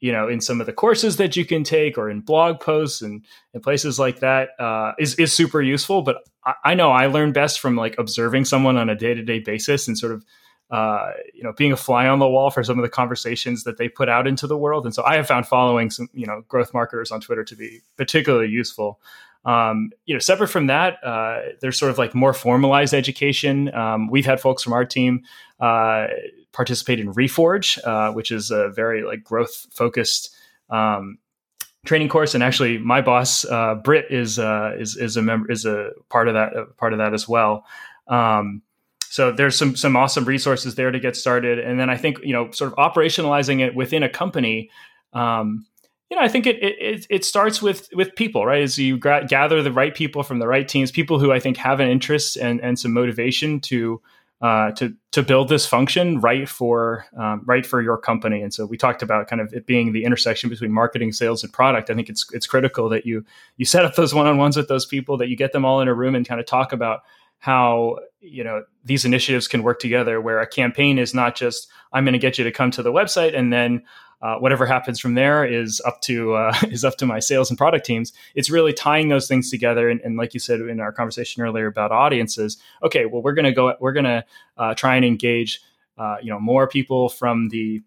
you 0.04 0.12
know, 0.12 0.28
in 0.28 0.42
some 0.42 0.60
of 0.60 0.66
the 0.66 0.74
courses 0.74 1.16
that 1.16 1.38
you 1.38 1.46
can 1.46 1.64
take 1.64 1.98
or 1.98 2.10
in 2.10 2.20
blog 2.20 2.60
posts 2.60 3.02
and, 3.02 3.24
and 3.54 3.64
places 3.64 3.98
like 3.98 4.20
that 4.20 4.50
uh, 4.60 4.92
is 5.00 5.16
is 5.16 5.32
super 5.32 5.62
useful. 5.62 6.02
But 6.02 6.18
I, 6.44 6.54
I, 6.66 6.74
know 6.74 6.92
I 6.92 7.06
learn 7.06 7.32
best 7.32 7.62
from 7.62 7.78
like 7.78 7.96
observing 7.98 8.44
someone 8.44 8.76
on 8.76 8.90
a 8.90 8.96
day 8.96 9.14
to 9.14 9.24
day 9.24 9.40
basis 9.40 9.88
and 9.88 9.98
sort 9.98 10.12
of, 10.12 10.26
uh, 10.72 11.12
you 11.34 11.42
know, 11.42 11.54
being 11.54 11.72
a 11.72 11.78
fly 11.78 12.06
on 12.06 12.20
the 12.20 12.28
wall 12.28 12.52
for 12.52 12.66
some 12.66 12.78
of 12.78 12.84
the 12.84 12.90
conversations 12.90 13.64
that 13.64 13.78
they 13.78 13.88
put 13.88 14.10
out 14.10 14.28
into 14.28 14.46
the 14.46 14.58
world. 14.58 14.84
And 14.84 14.94
so 14.94 15.06
I 15.06 15.16
have 15.16 15.26
found 15.26 15.48
following 15.48 15.90
some, 15.90 16.10
you 16.14 16.26
know, 16.26 16.42
growth 16.50 16.74
marketers 16.74 17.10
on 17.10 17.22
Twitter 17.22 17.46
to 17.46 17.56
be 17.56 17.80
particularly 17.96 18.50
useful. 18.50 19.00
Um, 19.46 19.92
you 20.06 20.16
know, 20.16 20.20
separate 20.20 20.48
from 20.48 20.68
that, 20.68 21.04
uh, 21.04 21.42
there's 21.62 21.78
sort 21.78 21.92
of 21.92 21.98
like 21.98 22.16
more 22.16 22.34
formalized 22.34 22.94
education. 22.94 23.74
Um, 23.74 24.08
we've 24.08 24.26
had 24.26 24.40
folks 24.40 24.64
from 24.64 24.74
our 24.74 24.86
team 24.86 25.24
uh, 25.60 26.08
participate 26.54 27.00
in 27.00 27.14
Reforge, 27.14 27.78
uh, 27.86 28.14
which 28.14 28.32
is 28.32 28.52
a 28.52 28.70
very 28.70 29.04
like 29.04 29.24
growth 29.24 29.68
focused 29.72 30.34
um, 30.70 31.18
training 31.86 32.10
course. 32.10 32.34
And 32.34 32.44
actually, 32.44 32.78
my 32.78 33.02
boss 33.02 33.46
uh, 33.46 33.76
Britt 33.76 34.06
is 34.10 34.40
uh, 34.40 34.76
is 34.80 34.96
is 34.96 35.18
a 35.18 35.22
member 35.22 35.52
is 35.52 35.66
a 35.66 35.92
part 36.10 36.28
of 36.28 36.36
that 36.36 36.78
part 36.78 36.94
of 36.94 37.00
that 37.00 37.14
as 37.14 37.28
well. 37.28 37.66
Um, 38.08 38.62
so 39.10 39.32
there's 39.32 39.58
some 39.58 39.76
some 39.76 39.96
awesome 39.96 40.26
resources 40.26 40.76
there 40.76 40.90
to 40.90 41.00
get 41.00 41.16
started. 41.16 41.60
And 41.60 41.80
then 41.80 41.90
I 41.90 41.98
think 41.98 42.20
you 42.24 42.34
know 42.34 42.50
sort 42.52 42.74
of 42.74 42.78
operationalizing 42.78 43.60
it 43.60 43.76
within 43.76 44.04
a 44.04 44.10
company. 44.10 44.70
Um, 45.12 45.66
you 46.10 46.18
know, 46.18 46.24
I 46.24 46.28
think 46.28 46.46
it, 46.46 46.62
it 46.62 47.08
it 47.10 47.26
starts 47.26 47.62
with 47.62 47.90
with 47.94 48.16
people, 48.16 48.46
right? 48.46 48.62
As 48.62 48.78
you 48.78 48.98
gra- 48.98 49.26
gather 49.28 49.64
the 49.64 49.72
right 49.72 49.96
people 49.96 50.24
from 50.24 50.40
the 50.40 50.48
right 50.48 50.68
teams, 50.68 50.92
people 50.92 51.20
who 51.20 51.32
I 51.32 51.40
think 51.40 51.58
have 51.58 51.80
an 51.80 51.90
interest 51.90 52.38
and 52.38 52.62
and 52.62 52.78
some 52.78 52.94
motivation 52.94 53.60
to 53.62 54.02
uh, 54.44 54.72
to 54.74 54.94
to 55.12 55.24
build 55.24 55.48
this 55.48 55.66
function 55.66 56.20
right 56.20 56.50
for 56.50 57.06
um, 57.18 57.42
right 57.46 57.66
for 57.66 57.82
your 57.82 57.98
company. 57.98 58.42
And 58.42 58.54
so 58.54 58.66
we 58.66 58.78
talked 58.78 59.02
about 59.02 59.28
kind 59.28 59.42
of 59.42 59.54
it 59.54 59.66
being 59.66 59.94
the 59.94 60.04
intersection 60.04 60.50
between 60.50 60.72
marketing, 60.72 61.14
sales, 61.14 61.44
and 61.44 61.54
product. 61.54 61.90
I 61.90 61.96
think 61.96 62.10
it's 62.10 62.28
it's 62.34 62.46
critical 62.46 62.90
that 62.90 63.06
you 63.06 63.26
you 63.56 63.66
set 63.66 63.86
up 63.86 63.96
those 63.96 64.14
one 64.14 64.28
on 64.28 64.38
ones 64.38 64.58
with 64.58 64.68
those 64.68 64.86
people, 64.86 65.18
that 65.18 65.30
you 65.30 65.38
get 65.38 65.54
them 65.54 65.64
all 65.64 65.80
in 65.80 65.88
a 65.88 65.94
room 65.94 66.14
and 66.14 66.28
kind 66.28 66.42
of 66.42 66.46
talk 66.46 66.74
about 66.74 67.04
how 67.44 67.98
you 68.22 68.42
know 68.42 68.64
these 68.86 69.04
initiatives 69.04 69.50
can 69.50 69.64
work 69.64 69.80
together. 69.80 70.22
Where 70.22 70.40
a 70.40 70.48
campaign 70.48 70.98
is 70.98 71.14
not 71.14 71.36
just 71.36 71.68
I'm 71.92 72.06
going 72.06 72.14
to 72.14 72.20
get 72.20 72.38
you 72.38 72.46
to 72.46 72.54
come 72.54 72.72
to 72.72 72.82
the 72.82 72.94
website 72.94 73.38
and 73.38 73.52
then 73.52 73.84
uh, 74.22 74.38
whatever 74.38 74.66
happens 74.66 74.98
from 74.98 75.16
there 75.16 75.44
is 75.44 75.82
up 75.86 76.00
to 76.00 76.36
uh, 76.36 76.58
is 76.70 76.86
up 76.86 76.96
to 76.96 77.06
my 77.06 77.20
sales 77.20 77.50
and 77.50 77.58
product 77.58 77.86
teams. 77.86 78.14
It's 78.34 78.50
really 78.50 78.72
tying 78.72 79.10
those 79.10 79.28
things 79.28 79.52
together, 79.52 79.90
and, 79.90 80.00
and 80.02 80.16
like 80.16 80.34
you 80.34 80.40
said 80.40 80.62
in 80.62 80.80
our 80.80 80.94
conversation 80.94 81.44
earlier 81.44 81.68
about 81.68 81.92
audiences. 81.92 82.58
Okay, 82.82 83.06
well 83.06 83.22
we're 83.22 83.34
gonna 83.34 83.52
go, 83.52 83.76
we're 83.82 83.92
gonna 83.92 84.24
uh, 84.58 84.74
try 84.74 84.96
and 84.96 85.04
engage, 85.04 85.60
uh, 85.98 86.16
you 86.24 86.32
know, 86.32 86.40
more 86.40 86.66
people 86.66 87.10
from 87.10 87.50
the, 87.50 87.82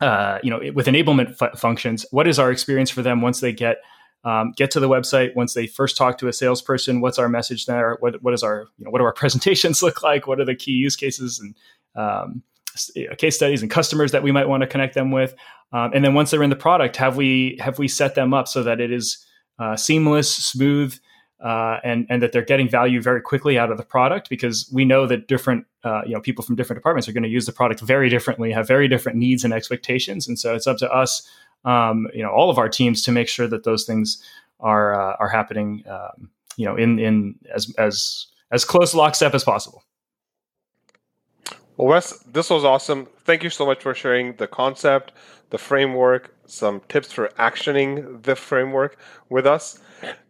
uh, 0.00 0.40
you 0.42 0.50
know, 0.50 0.60
with 0.74 0.86
enablement 0.86 1.40
f- 1.40 1.56
functions. 1.56 2.04
What 2.10 2.26
is 2.26 2.40
our 2.40 2.50
experience 2.50 2.90
for 2.90 3.02
them 3.02 3.22
once 3.22 3.38
they 3.38 3.52
get 3.52 3.78
um, 4.24 4.52
get 4.56 4.70
to 4.72 4.80
the 4.80 4.88
website 4.88 5.34
once 5.34 5.54
they 5.54 5.66
first 5.66 5.96
talk 5.96 6.18
to 6.18 6.28
a 6.28 6.32
salesperson. 6.32 7.00
What's 7.00 7.18
our 7.18 7.28
message 7.28 7.66
there? 7.66 7.96
What, 8.00 8.22
what 8.22 8.34
is 8.34 8.42
our 8.42 8.66
you 8.78 8.84
know 8.84 8.90
what 8.90 8.98
do 8.98 9.04
our 9.04 9.12
presentations 9.14 9.82
look 9.82 10.02
like? 10.02 10.26
What 10.26 10.40
are 10.40 10.44
the 10.44 10.54
key 10.54 10.72
use 10.72 10.96
cases 10.96 11.40
and 11.40 11.54
um, 11.96 12.42
case 13.18 13.36
studies 13.36 13.62
and 13.62 13.70
customers 13.70 14.12
that 14.12 14.22
we 14.22 14.32
might 14.32 14.48
want 14.48 14.62
to 14.62 14.66
connect 14.66 14.94
them 14.94 15.10
with? 15.10 15.34
Um, 15.72 15.92
and 15.94 16.04
then 16.04 16.14
once 16.14 16.30
they're 16.30 16.42
in 16.42 16.50
the 16.50 16.56
product, 16.56 16.96
have 16.96 17.16
we 17.16 17.58
have 17.60 17.78
we 17.78 17.88
set 17.88 18.14
them 18.14 18.34
up 18.34 18.48
so 18.48 18.62
that 18.62 18.80
it 18.80 18.92
is 18.92 19.24
uh, 19.58 19.76
seamless, 19.76 20.34
smooth, 20.34 20.98
uh, 21.42 21.78
and 21.84 22.06
and 22.10 22.22
that 22.22 22.32
they're 22.32 22.44
getting 22.44 22.68
value 22.68 23.00
very 23.00 23.20
quickly 23.20 23.58
out 23.58 23.70
of 23.70 23.78
the 23.78 23.84
product? 23.84 24.28
Because 24.28 24.68
we 24.72 24.84
know 24.84 25.06
that 25.06 25.28
different 25.28 25.66
uh, 25.84 26.02
you 26.04 26.14
know 26.14 26.20
people 26.20 26.44
from 26.44 26.56
different 26.56 26.78
departments 26.78 27.08
are 27.08 27.12
going 27.12 27.22
to 27.22 27.28
use 27.28 27.46
the 27.46 27.52
product 27.52 27.80
very 27.80 28.08
differently, 28.08 28.50
have 28.50 28.66
very 28.66 28.88
different 28.88 29.16
needs 29.16 29.44
and 29.44 29.54
expectations, 29.54 30.26
and 30.26 30.38
so 30.38 30.54
it's 30.54 30.66
up 30.66 30.78
to 30.78 30.92
us, 30.92 31.28
um, 31.64 32.08
you 32.14 32.22
know, 32.22 32.30
all 32.30 32.50
of 32.50 32.58
our 32.58 32.68
teams 32.68 33.02
to 33.02 33.12
make 33.12 33.28
sure 33.28 33.46
that 33.48 33.64
those 33.64 33.84
things 33.84 34.22
are 34.60 34.94
uh, 34.94 35.16
are 35.18 35.28
happening, 35.28 35.84
um, 35.88 36.30
you 36.56 36.64
know, 36.64 36.76
in 36.76 36.98
in 36.98 37.34
as 37.54 37.72
as 37.78 38.26
as 38.50 38.64
close 38.64 38.94
lockstep 38.94 39.34
as 39.34 39.44
possible. 39.44 39.82
Well, 41.76 41.88
Wes, 41.88 42.18
this 42.24 42.50
was 42.50 42.64
awesome. 42.64 43.08
Thank 43.24 43.42
you 43.42 43.48
so 43.48 43.64
much 43.64 43.82
for 43.82 43.94
sharing 43.94 44.36
the 44.36 44.46
concept, 44.46 45.12
the 45.48 45.56
framework, 45.56 46.34
some 46.46 46.82
tips 46.88 47.10
for 47.10 47.28
actioning 47.38 48.22
the 48.22 48.36
framework 48.36 48.98
with 49.30 49.46
us. 49.46 49.80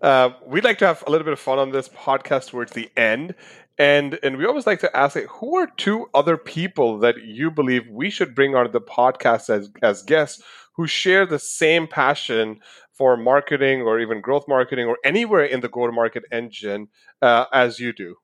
Uh, 0.01 0.31
we'd 0.47 0.65
like 0.65 0.79
to 0.79 0.87
have 0.87 1.03
a 1.07 1.11
little 1.11 1.25
bit 1.25 1.33
of 1.33 1.41
fun 1.41 1.59
on 1.59 1.71
this 1.71 1.89
podcast 1.89 2.51
towards 2.51 2.73
the 2.73 2.89
end. 2.97 3.35
And, 3.81 4.19
and 4.23 4.37
we 4.37 4.45
always 4.45 4.67
like 4.67 4.81
to 4.81 4.95
ask, 4.95 5.17
like, 5.17 5.29
who 5.29 5.57
are 5.57 5.67
two 5.79 6.11
other 6.13 6.37
people 6.37 6.99
that 6.99 7.25
you 7.25 7.51
believe 7.51 7.89
we 7.91 8.11
should 8.11 8.35
bring 8.35 8.55
on 8.55 8.71
the 8.73 8.81
podcast 8.81 9.49
as, 9.49 9.71
as 9.83 10.03
guests 10.03 10.43
who 10.75 10.87
share 10.87 11.25
the 11.25 11.39
same 11.39 11.87
passion 11.87 12.61
for 12.93 13.17
marketing 13.17 13.81
or 13.81 13.99
even 13.99 14.21
growth 14.21 14.45
marketing 14.47 14.87
or 14.87 14.99
anywhere 15.03 15.45
in 15.45 15.61
the 15.61 15.69
go 15.71 15.87
to 15.87 15.93
market 15.93 16.25
engine 16.31 16.89
uh, 17.23 17.47
as 17.55 17.81
you 17.81 17.95
do? 17.95 18.17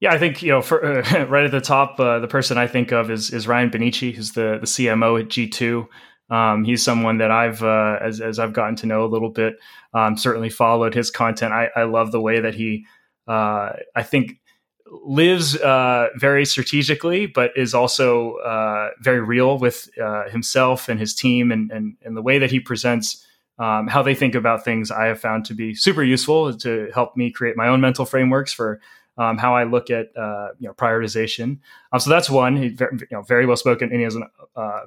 Yeah, 0.00 0.12
I 0.12 0.18
think 0.18 0.42
you 0.42 0.50
know, 0.50 0.62
for, 0.62 0.84
uh, 0.84 1.24
right 1.28 1.44
at 1.44 1.52
the 1.52 1.60
top, 1.60 2.00
uh, 2.00 2.18
the 2.18 2.26
person 2.26 2.58
I 2.58 2.66
think 2.66 2.90
of 2.90 3.12
is 3.12 3.30
is 3.30 3.46
Ryan 3.46 3.70
Bonnici, 3.70 4.12
who's 4.12 4.32
the 4.32 4.58
the 4.60 4.66
CMO 4.66 5.20
at 5.20 5.28
G 5.28 5.48
two. 5.48 5.88
Um, 6.28 6.64
he's 6.64 6.82
someone 6.82 7.18
that 7.18 7.30
I've 7.30 7.62
uh, 7.62 7.98
as 8.02 8.20
as 8.20 8.40
I've 8.40 8.52
gotten 8.52 8.74
to 8.76 8.86
know 8.86 9.04
a 9.04 9.06
little 9.06 9.30
bit. 9.30 9.54
Um, 9.94 10.16
certainly 10.16 10.50
followed 10.50 10.92
his 10.92 11.12
content. 11.12 11.52
I, 11.52 11.70
I 11.76 11.84
love 11.84 12.10
the 12.10 12.20
way 12.20 12.40
that 12.40 12.54
he, 12.56 12.84
uh, 13.28 13.72
I 13.94 14.02
think, 14.02 14.40
lives 14.86 15.56
uh, 15.56 16.08
very 16.16 16.44
strategically, 16.44 17.26
but 17.26 17.50
is 17.56 17.74
also 17.74 18.36
uh, 18.36 18.90
very 19.00 19.20
real 19.20 19.58
with 19.58 19.88
himself 20.30 20.88
and 20.88 21.00
his 21.00 21.14
team, 21.14 21.50
and 21.50 21.70
and 21.70 21.96
and 22.02 22.16
the 22.16 22.22
way 22.22 22.38
that 22.38 22.50
he 22.50 22.60
presents. 22.60 23.26
Um, 23.56 23.86
how 23.86 24.02
they 24.02 24.16
think 24.16 24.34
about 24.34 24.64
things, 24.64 24.90
I 24.90 25.04
have 25.04 25.20
found 25.20 25.44
to 25.44 25.54
be 25.54 25.76
super 25.76 26.02
useful 26.02 26.56
to 26.56 26.90
help 26.92 27.16
me 27.16 27.30
create 27.30 27.56
my 27.56 27.68
own 27.68 27.80
mental 27.80 28.04
frameworks 28.04 28.52
for 28.52 28.80
um, 29.16 29.38
how 29.38 29.54
I 29.54 29.64
look 29.64 29.90
at 29.90 30.16
uh, 30.16 30.48
you 30.58 30.68
know 30.68 30.74
prioritization. 30.74 31.58
Um, 31.92 32.00
so 32.00 32.10
that's 32.10 32.28
one. 32.28 32.56
He's 32.56 32.72
very, 32.72 32.96
you 32.98 33.06
know, 33.12 33.22
very 33.22 33.46
well 33.46 33.56
spoken, 33.56 33.90
and 33.90 33.98
he 33.98 34.04
has 34.04 34.16
an, 34.16 34.24
uh, 34.56 34.80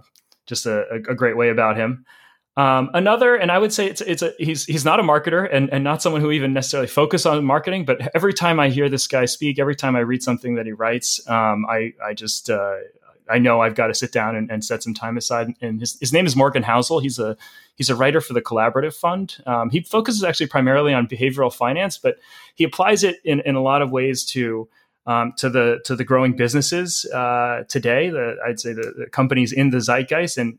just 0.45 0.65
a, 0.65 0.85
a, 0.91 1.15
great 1.15 1.37
way 1.37 1.49
about 1.49 1.77
him. 1.77 2.05
Um, 2.57 2.89
another, 2.95 3.35
and 3.35 3.51
I 3.51 3.59
would 3.59 3.71
say 3.71 3.85
it's 3.85 4.01
it's 4.01 4.23
a 4.23 4.33
he's 4.39 4.65
he's 4.65 4.83
not 4.83 4.99
a 4.99 5.03
marketer 5.03 5.47
and 5.49 5.71
and 5.71 5.83
not 5.83 6.01
someone 6.01 6.21
who 6.21 6.31
even 6.31 6.53
necessarily 6.53 6.87
focus 6.87 7.25
on 7.27 7.45
marketing. 7.45 7.85
But 7.85 8.09
every 8.15 8.33
time 8.33 8.59
I 8.59 8.69
hear 8.69 8.89
this 8.89 9.07
guy 9.07 9.25
speak, 9.25 9.59
every 9.59 9.75
time 9.75 9.95
I 9.95 9.99
read 9.99 10.23
something 10.23 10.55
that 10.55 10.65
he 10.65 10.71
writes, 10.71 11.21
um, 11.29 11.67
I 11.69 11.93
I 12.03 12.15
just 12.15 12.49
uh, 12.49 12.77
I 13.29 13.37
know 13.37 13.61
I've 13.61 13.75
got 13.75 13.87
to 13.87 13.93
sit 13.93 14.11
down 14.11 14.35
and, 14.35 14.49
and, 14.49 14.63
set 14.63 14.83
some 14.83 14.93
time 14.93 15.17
aside. 15.17 15.53
And 15.61 15.79
his, 15.79 15.97
his 15.99 16.13
name 16.13 16.25
is 16.25 16.35
Morgan 16.35 16.63
Housel. 16.63 17.01
He's 17.01 17.19
a 17.19 17.37
he's 17.75 17.89
a 17.89 17.95
writer 17.95 18.21
for 18.21 18.33
the 18.33 18.41
Collaborative 18.41 18.95
Fund. 18.95 19.37
Um, 19.45 19.69
he 19.69 19.81
focuses 19.81 20.23
actually 20.23 20.47
primarily 20.47 20.93
on 20.93 21.07
behavioral 21.07 21.53
finance, 21.53 21.97
but 21.97 22.17
he 22.55 22.63
applies 22.63 23.03
it 23.03 23.17
in, 23.23 23.41
in 23.41 23.55
a 23.55 23.61
lot 23.61 23.81
of 23.81 23.91
ways 23.91 24.25
to 24.31 24.67
um, 25.05 25.33
to 25.37 25.49
the 25.49 25.79
to 25.85 25.95
the 25.95 26.03
growing 26.03 26.35
businesses 26.35 27.05
uh, 27.13 27.63
today. 27.67 28.09
The, 28.09 28.37
I'd 28.45 28.59
say 28.59 28.73
the, 28.73 28.93
the, 28.97 29.05
companies 29.07 29.51
in 29.51 29.69
the 29.69 29.79
zeitgeist 29.79 30.37
and 30.37 30.57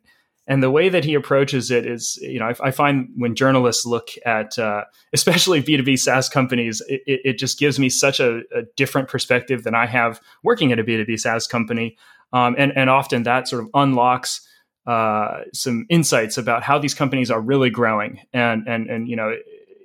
and 0.49 0.63
the 0.63 0.71
way 0.71 0.89
that 0.89 1.05
he 1.05 1.13
approaches 1.13 1.71
it 1.71 1.87
is, 1.87 2.17
you 2.23 2.41
know, 2.41 2.47
I, 2.47 2.69
I 2.69 2.71
find 2.71 3.11
when 3.17 3.35
journalists 3.35 3.85
look 3.85 4.09
at, 4.25 4.59
uh, 4.59 4.85
especially 5.13 5.61
B 5.61 5.77
two 5.77 5.83
B 5.83 5.97
SaaS 5.97 6.29
companies, 6.29 6.83
it, 6.89 7.03
it, 7.07 7.39
just 7.39 7.59
gives 7.59 7.79
me 7.79 7.91
such 7.91 8.19
a, 8.19 8.39
a 8.55 8.63
different 8.75 9.09
perspective 9.09 9.63
than 9.63 9.75
I 9.75 9.87
have 9.87 10.21
working 10.43 10.73
at 10.73 10.79
a 10.79 10.85
B 10.85 10.97
two 10.97 11.05
B 11.05 11.17
SaaS 11.19 11.47
company. 11.47 11.99
Um, 12.33 12.57
and, 12.59 12.73
and 12.77 12.91
often 12.91 13.23
that 13.25 13.47
sort 13.47 13.63
of 13.63 13.71
unlocks 13.75 14.47
uh, 14.87 15.43
some 15.53 15.85
insights 15.91 16.39
about 16.39 16.63
how 16.63 16.79
these 16.79 16.95
companies 16.95 17.31
are 17.31 17.41
really 17.43 17.69
growing. 17.69 18.21
And, 18.33 18.67
and, 18.67 18.89
and, 18.89 19.07
you 19.07 19.17
know, 19.17 19.35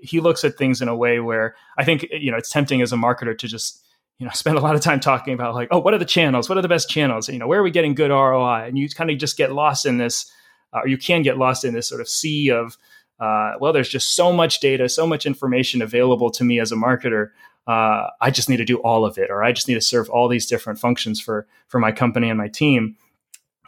he 0.02 0.21
looks 0.21 0.45
at 0.45 0.58
things 0.58 0.82
in 0.82 0.88
a 0.88 0.95
way 0.95 1.19
where 1.19 1.56
I 1.78 1.84
think, 1.84 2.06
you 2.12 2.32
know, 2.32 2.38
it's 2.38 2.49
tempting 2.49 2.82
as 2.82 2.93
a 2.93 2.95
marketer 2.95 3.38
to 3.38 3.47
just, 3.47 3.86
you 4.17 4.26
know, 4.26 4.32
spend 4.34 4.58
a 4.58 4.62
lot 4.62 4.76
of 4.76 4.82
time 4.82 5.02
talking 5.02 5.34
about 5.34 5.56
like, 5.56 5.67
oh, 5.71 5.80
what 5.80 5.93
are 5.93 5.97
the 5.97 6.06
channels? 6.06 6.47
What 6.47 6.58
are 6.58 6.62
the 6.62 6.69
best 6.69 6.89
channels? 6.89 7.28
You 7.28 7.39
know, 7.39 7.47
where 7.47 7.60
are 7.60 7.63
we 7.63 7.71
getting 7.71 7.95
good 7.95 8.12
ROI? 8.12 8.67
And 8.67 8.78
you 8.78 8.88
kind 8.89 9.12
of 9.12 9.17
just 9.17 9.36
get 9.36 9.52
lost 9.52 9.86
in 9.86 9.97
this, 9.97 10.32
uh, 10.73 10.81
or 10.81 10.88
you 10.88 10.97
can 10.97 11.21
get 11.21 11.38
lost 11.38 11.63
in 11.63 11.73
this 11.73 11.88
sort 11.88 12.01
of 12.01 12.09
sea 12.09 12.49
of, 12.49 12.77
uh, 13.19 13.53
well, 13.59 13.73
there's 13.73 13.89
just 13.89 14.15
so 14.15 14.33
much 14.33 14.59
data, 14.59 14.89
so 14.89 15.05
much 15.05 15.25
information 15.25 15.81
available 15.81 16.29
to 16.31 16.43
me 16.43 16.59
as 16.59 16.71
a 16.71 16.75
marketer 16.75 17.29
uh, 17.65 18.09
I 18.19 18.29
just 18.29 18.49
need 18.49 18.57
to 18.57 18.65
do 18.65 18.77
all 18.79 19.05
of 19.05 19.17
it, 19.17 19.29
or 19.29 19.43
I 19.43 19.51
just 19.51 19.67
need 19.67 19.75
to 19.75 19.81
serve 19.81 20.09
all 20.09 20.27
these 20.27 20.45
different 20.45 20.79
functions 20.79 21.21
for 21.21 21.47
for 21.67 21.79
my 21.79 21.91
company 21.91 22.29
and 22.29 22.38
my 22.38 22.49
team. 22.49 22.97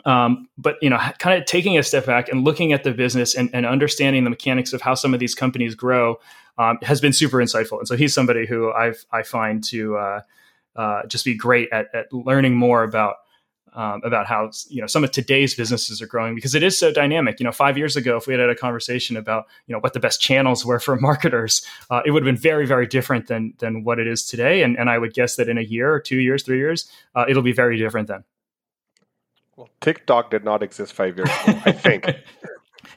Um, 0.05 0.49
but 0.57 0.75
you 0.81 0.89
know, 0.89 0.99
kind 1.17 1.39
of 1.39 1.45
taking 1.45 1.77
a 1.77 1.83
step 1.83 2.05
back 2.05 2.29
and 2.29 2.43
looking 2.43 2.73
at 2.73 2.83
the 2.83 2.91
business 2.91 3.35
and, 3.35 3.49
and 3.53 3.65
understanding 3.65 4.23
the 4.23 4.29
mechanics 4.29 4.73
of 4.73 4.81
how 4.81 4.93
some 4.93 5.13
of 5.13 5.19
these 5.19 5.33
companies 5.33 5.75
grow 5.75 6.19
um, 6.57 6.77
has 6.83 7.01
been 7.01 7.13
super 7.13 7.37
insightful. 7.37 7.79
And 7.79 7.87
so 7.87 7.95
he's 7.95 8.13
somebody 8.13 8.45
who 8.45 8.71
I 8.71 8.93
I 9.11 9.23
find 9.23 9.63
to 9.65 9.97
uh, 9.97 10.21
uh, 10.75 11.05
just 11.07 11.23
be 11.23 11.35
great 11.35 11.69
at, 11.71 11.87
at 11.93 12.11
learning 12.11 12.55
more 12.55 12.83
about 12.83 13.15
um, 13.75 14.01
about 14.03 14.25
how 14.25 14.49
you 14.69 14.81
know 14.81 14.87
some 14.87 15.03
of 15.03 15.11
today's 15.11 15.53
businesses 15.53 16.01
are 16.01 16.07
growing 16.07 16.33
because 16.33 16.55
it 16.55 16.63
is 16.63 16.77
so 16.77 16.91
dynamic. 16.91 17.39
You 17.39 17.43
know, 17.43 17.51
five 17.51 17.77
years 17.77 17.95
ago, 17.95 18.17
if 18.17 18.25
we 18.25 18.33
had 18.33 18.39
had 18.39 18.49
a 18.49 18.55
conversation 18.55 19.17
about 19.17 19.45
you 19.67 19.73
know 19.73 19.79
what 19.79 19.93
the 19.93 19.99
best 19.99 20.21
channels 20.21 20.65
were 20.65 20.79
for 20.79 20.95
marketers, 20.99 21.65
uh, 21.89 22.01
it 22.05 22.11
would 22.11 22.25
have 22.25 22.33
been 22.33 22.41
very 22.41 22.65
very 22.65 22.87
different 22.87 23.27
than 23.27 23.53
than 23.59 23.83
what 23.83 23.99
it 23.99 24.07
is 24.07 24.25
today. 24.25 24.63
And 24.63 24.77
and 24.79 24.89
I 24.89 24.97
would 24.97 25.13
guess 25.13 25.35
that 25.35 25.49
in 25.49 25.57
a 25.57 25.61
year 25.61 25.93
or 25.93 25.99
two 25.99 26.17
years, 26.17 26.43
three 26.43 26.57
years, 26.57 26.89
uh, 27.13 27.25
it'll 27.27 27.43
be 27.43 27.53
very 27.53 27.77
different 27.77 28.07
then. 28.07 28.23
Well, 29.55 29.69
TikTok 29.79 30.31
did 30.31 30.43
not 30.43 30.63
exist 30.63 30.93
five 30.93 31.15
years 31.15 31.29
ago, 31.29 31.61
I 31.65 31.71
think. 31.71 32.09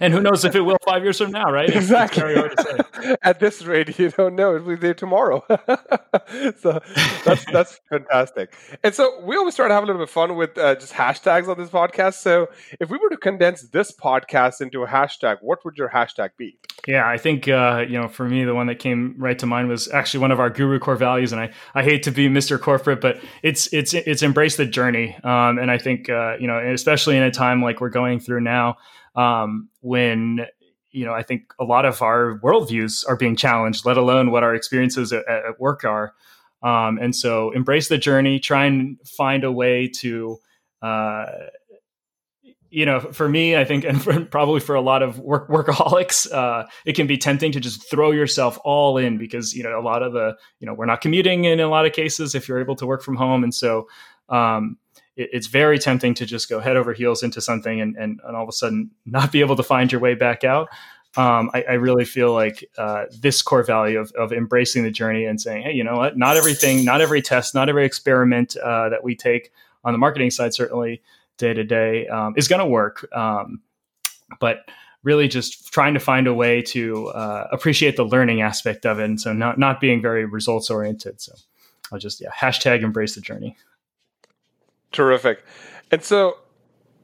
and 0.00 0.12
who 0.12 0.20
knows 0.20 0.44
if 0.44 0.54
it 0.54 0.60
will 0.60 0.78
five 0.84 1.02
years 1.02 1.18
from 1.18 1.30
now, 1.30 1.50
right? 1.50 1.68
Exactly. 1.68 2.34
At 3.22 3.40
this 3.40 3.64
rate, 3.64 3.98
you 3.98 4.10
don't 4.10 4.34
know; 4.34 4.56
it 4.56 4.64
will 4.64 4.76
be 4.76 4.80
there 4.80 4.94
tomorrow. 4.94 5.44
so 6.60 6.80
that's 7.24 7.44
that's 7.46 7.80
fantastic. 7.88 8.54
And 8.82 8.94
so 8.94 9.20
we 9.24 9.36
always 9.36 9.56
try 9.56 9.68
to 9.68 9.74
have 9.74 9.82
a 9.82 9.86
little 9.86 10.00
bit 10.00 10.08
of 10.08 10.10
fun 10.10 10.36
with 10.36 10.56
uh, 10.58 10.74
just 10.74 10.92
hashtags 10.92 11.48
on 11.48 11.58
this 11.58 11.70
podcast. 11.70 12.14
So 12.14 12.48
if 12.80 12.90
we 12.90 12.98
were 12.98 13.10
to 13.10 13.16
condense 13.16 13.62
this 13.62 13.92
podcast 13.92 14.60
into 14.60 14.82
a 14.82 14.86
hashtag, 14.86 15.38
what 15.40 15.64
would 15.64 15.76
your 15.76 15.88
hashtag 15.88 16.30
be? 16.36 16.58
Yeah, 16.86 17.08
I 17.08 17.18
think 17.18 17.48
uh, 17.48 17.84
you 17.88 18.00
know, 18.00 18.08
for 18.08 18.28
me, 18.28 18.44
the 18.44 18.54
one 18.54 18.66
that 18.68 18.78
came 18.78 19.14
right 19.18 19.38
to 19.38 19.46
mind 19.46 19.68
was 19.68 19.88
actually 19.92 20.20
one 20.20 20.30
of 20.30 20.40
our 20.40 20.50
guru 20.50 20.78
core 20.78 20.96
values, 20.96 21.32
and 21.32 21.40
I, 21.40 21.52
I 21.74 21.82
hate 21.82 22.02
to 22.04 22.10
be 22.10 22.28
Mr. 22.28 22.60
Corporate, 22.60 23.00
but 23.00 23.20
it's 23.42 23.72
it's 23.72 23.94
it's 23.94 24.22
embrace 24.22 24.56
the 24.56 24.66
journey, 24.66 25.16
um, 25.24 25.58
and 25.58 25.70
I 25.70 25.78
think 25.78 26.08
uh, 26.08 26.36
you 26.38 26.46
know, 26.46 26.58
especially 26.58 27.16
in 27.16 27.22
a 27.22 27.30
time 27.30 27.62
like 27.62 27.80
we're 27.80 27.90
going 27.90 28.20
through 28.20 28.40
now 28.40 28.76
um, 29.14 29.68
when 29.80 30.46
you 30.90 31.04
know 31.04 31.12
I 31.12 31.22
think 31.22 31.52
a 31.58 31.64
lot 31.64 31.84
of 31.84 32.02
our 32.02 32.38
worldviews 32.40 33.08
are 33.08 33.16
being 33.16 33.36
challenged, 33.36 33.84
let 33.84 33.96
alone 33.96 34.30
what 34.30 34.42
our 34.42 34.54
experiences 34.54 35.12
at, 35.12 35.26
at 35.28 35.60
work 35.60 35.84
are. 35.84 36.14
Um, 36.62 36.98
and 36.98 37.14
so 37.14 37.50
embrace 37.52 37.88
the 37.88 37.98
journey, 37.98 38.40
try 38.40 38.64
and 38.64 38.98
find 39.06 39.44
a 39.44 39.52
way 39.52 39.88
to. 40.00 40.38
Uh, 40.82 41.26
you 42.70 42.84
know, 42.84 43.00
for 43.00 43.28
me, 43.28 43.56
I 43.56 43.64
think, 43.64 43.84
and 43.84 44.02
for, 44.02 44.24
probably 44.26 44.60
for 44.60 44.74
a 44.74 44.80
lot 44.80 45.02
of 45.02 45.18
work, 45.20 45.48
workaholics, 45.48 46.30
uh, 46.30 46.66
it 46.84 46.94
can 46.94 47.06
be 47.06 47.16
tempting 47.16 47.52
to 47.52 47.60
just 47.60 47.90
throw 47.90 48.10
yourself 48.10 48.58
all 48.62 48.98
in 48.98 49.16
because 49.16 49.54
you 49.54 49.62
know 49.62 49.78
a 49.78 49.80
lot 49.80 50.02
of 50.02 50.12
the, 50.12 50.36
you 50.60 50.66
know, 50.66 50.74
we're 50.74 50.86
not 50.86 51.00
commuting 51.00 51.44
in 51.44 51.60
a 51.60 51.68
lot 51.68 51.86
of 51.86 51.92
cases 51.92 52.34
if 52.34 52.46
you're 52.46 52.60
able 52.60 52.76
to 52.76 52.86
work 52.86 53.02
from 53.02 53.16
home, 53.16 53.42
and 53.42 53.54
so 53.54 53.88
um, 54.28 54.76
it, 55.18 55.28
it's 55.32 55.48
very 55.48 55.78
tempting 55.78 56.14
to 56.14 56.24
just 56.24 56.48
go 56.48 56.60
head 56.60 56.76
over 56.76 56.94
heels 56.94 57.22
into 57.22 57.42
something 57.42 57.80
and, 57.80 57.96
and, 57.96 58.20
and 58.24 58.36
all 58.36 58.44
of 58.44 58.48
a 58.48 58.52
sudden 58.52 58.90
not 59.04 59.30
be 59.30 59.40
able 59.40 59.56
to 59.56 59.62
find 59.62 59.92
your 59.92 60.00
way 60.00 60.14
back 60.14 60.44
out. 60.44 60.68
Um, 61.16 61.50
I, 61.52 61.64
I, 61.70 61.72
really 61.74 62.04
feel 62.04 62.34
like 62.34 62.68
uh, 62.76 63.06
this 63.18 63.40
core 63.40 63.62
value 63.62 63.98
of, 63.98 64.12
of, 64.12 64.30
embracing 64.30 64.84
the 64.84 64.90
journey 64.90 65.24
and 65.24 65.40
saying, 65.40 65.62
hey, 65.62 65.72
you 65.72 65.82
know 65.82 65.96
what? 65.96 66.18
Not 66.18 66.36
everything, 66.36 66.84
not 66.84 67.00
every 67.00 67.22
test, 67.22 67.54
not 67.54 67.70
every 67.70 67.86
experiment 67.86 68.56
uh, 68.58 68.90
that 68.90 69.02
we 69.02 69.16
take 69.16 69.50
on 69.84 69.92
the 69.92 69.98
marketing 69.98 70.30
side, 70.30 70.52
certainly 70.52 71.00
day 71.38 71.54
to 71.54 71.64
day, 71.64 72.06
um, 72.08 72.34
is 72.36 72.46
going 72.46 72.60
to 72.60 72.66
work. 72.66 73.08
Um, 73.16 73.62
but 74.38 74.68
really 75.02 75.28
just 75.28 75.72
trying 75.72 75.94
to 75.94 76.00
find 76.00 76.26
a 76.26 76.34
way 76.34 76.60
to 76.60 77.08
uh, 77.08 77.48
appreciate 77.50 77.96
the 77.96 78.04
learning 78.04 78.42
aspect 78.42 78.84
of 78.84 79.00
it. 79.00 79.04
And 79.04 79.18
so 79.18 79.32
not, 79.32 79.58
not 79.58 79.80
being 79.80 80.02
very 80.02 80.26
results 80.26 80.68
oriented. 80.68 81.22
So 81.22 81.32
I'll 81.90 81.98
just, 81.98 82.20
yeah, 82.20 82.30
hashtag 82.38 82.82
embrace 82.82 83.14
the 83.14 83.22
journey. 83.22 83.56
Terrific. 84.92 85.44
And 85.90 86.02
so, 86.02 86.38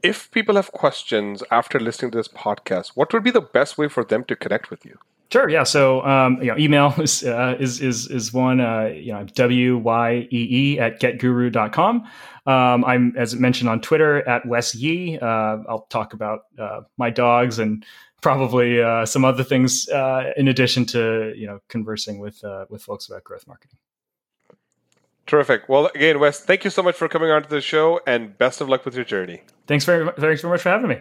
if 0.03 0.29
people 0.31 0.55
have 0.55 0.71
questions 0.71 1.43
after 1.49 1.79
listening 1.79 2.11
to 2.11 2.17
this 2.17 2.27
podcast, 2.27 2.91
what 2.95 3.11
would 3.13 3.23
be 3.23 3.31
the 3.31 3.41
best 3.41 3.77
way 3.77 3.87
for 3.87 4.03
them 4.03 4.23
to 4.25 4.35
connect 4.35 4.69
with 4.69 4.85
you? 4.85 4.97
Sure. 5.31 5.49
Yeah. 5.49 5.63
So, 5.63 6.05
um, 6.05 6.39
you 6.41 6.47
know, 6.47 6.57
email 6.57 6.93
is, 6.99 7.23
uh, 7.23 7.57
is, 7.59 7.81
is, 7.81 8.07
is 8.07 8.31
one, 8.31 8.61
uh, 8.61 8.85
you 8.93 9.11
know, 9.11 9.23
W-Y-E-E 9.23 10.79
at 10.79 11.01
getguru.com. 11.01 12.07
Um, 12.45 12.85
I'm, 12.85 13.13
as 13.17 13.35
mentioned 13.35 13.69
on 13.69 13.81
Twitter 13.81 14.27
at 14.29 14.45
Wes 14.45 14.75
Yee. 14.75 15.17
Uh, 15.19 15.57
I'll 15.67 15.87
talk 15.89 16.13
about, 16.13 16.41
uh, 16.59 16.81
my 16.97 17.09
dogs 17.09 17.57
and 17.57 17.83
probably, 18.21 18.81
uh, 18.81 19.05
some 19.05 19.25
other 19.25 19.43
things, 19.43 19.89
uh, 19.89 20.31
in 20.37 20.47
addition 20.47 20.85
to, 20.87 21.33
you 21.35 21.47
know, 21.47 21.59
conversing 21.69 22.19
with, 22.19 22.43
with 22.69 22.83
folks 22.83 23.07
about 23.07 23.23
growth 23.23 23.47
marketing. 23.47 23.79
Terrific. 25.27 25.67
Well, 25.67 25.89
again, 25.95 26.19
Wes, 26.19 26.39
thank 26.39 26.63
you 26.63 26.69
so 26.69 26.83
much 26.83 26.95
for 26.95 27.07
coming 27.07 27.31
on 27.31 27.43
to 27.43 27.49
the 27.49 27.61
show 27.61 27.99
and 28.05 28.37
best 28.37 28.61
of 28.61 28.69
luck 28.69 28.85
with 28.85 28.95
your 28.95 29.05
journey. 29.05 29.41
Thanks 29.65 29.83
very, 29.83 30.05
thanks 30.17 30.41
very 30.41 30.51
much 30.53 30.61
for 30.61 30.69
having 30.69 30.89
me. 30.89 30.97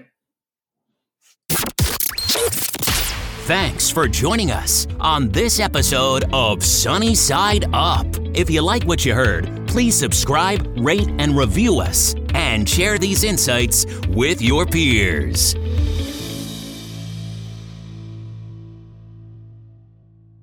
Thanks 3.46 3.90
for 3.90 4.08
joining 4.08 4.50
us 4.50 4.86
on 4.98 5.28
this 5.28 5.60
episode 5.60 6.24
of 6.32 6.64
Sunny 6.64 7.14
Side 7.14 7.66
Up. 7.74 8.06
If 8.32 8.48
you 8.48 8.62
like 8.62 8.84
what 8.84 9.04
you 9.04 9.12
heard, 9.12 9.68
please 9.68 9.94
subscribe, 9.94 10.66
rate, 10.78 11.10
and 11.18 11.36
review 11.36 11.78
us, 11.78 12.14
and 12.32 12.66
share 12.66 12.96
these 12.96 13.22
insights 13.22 13.84
with 14.08 14.40
your 14.40 14.64
peers. 14.64 15.54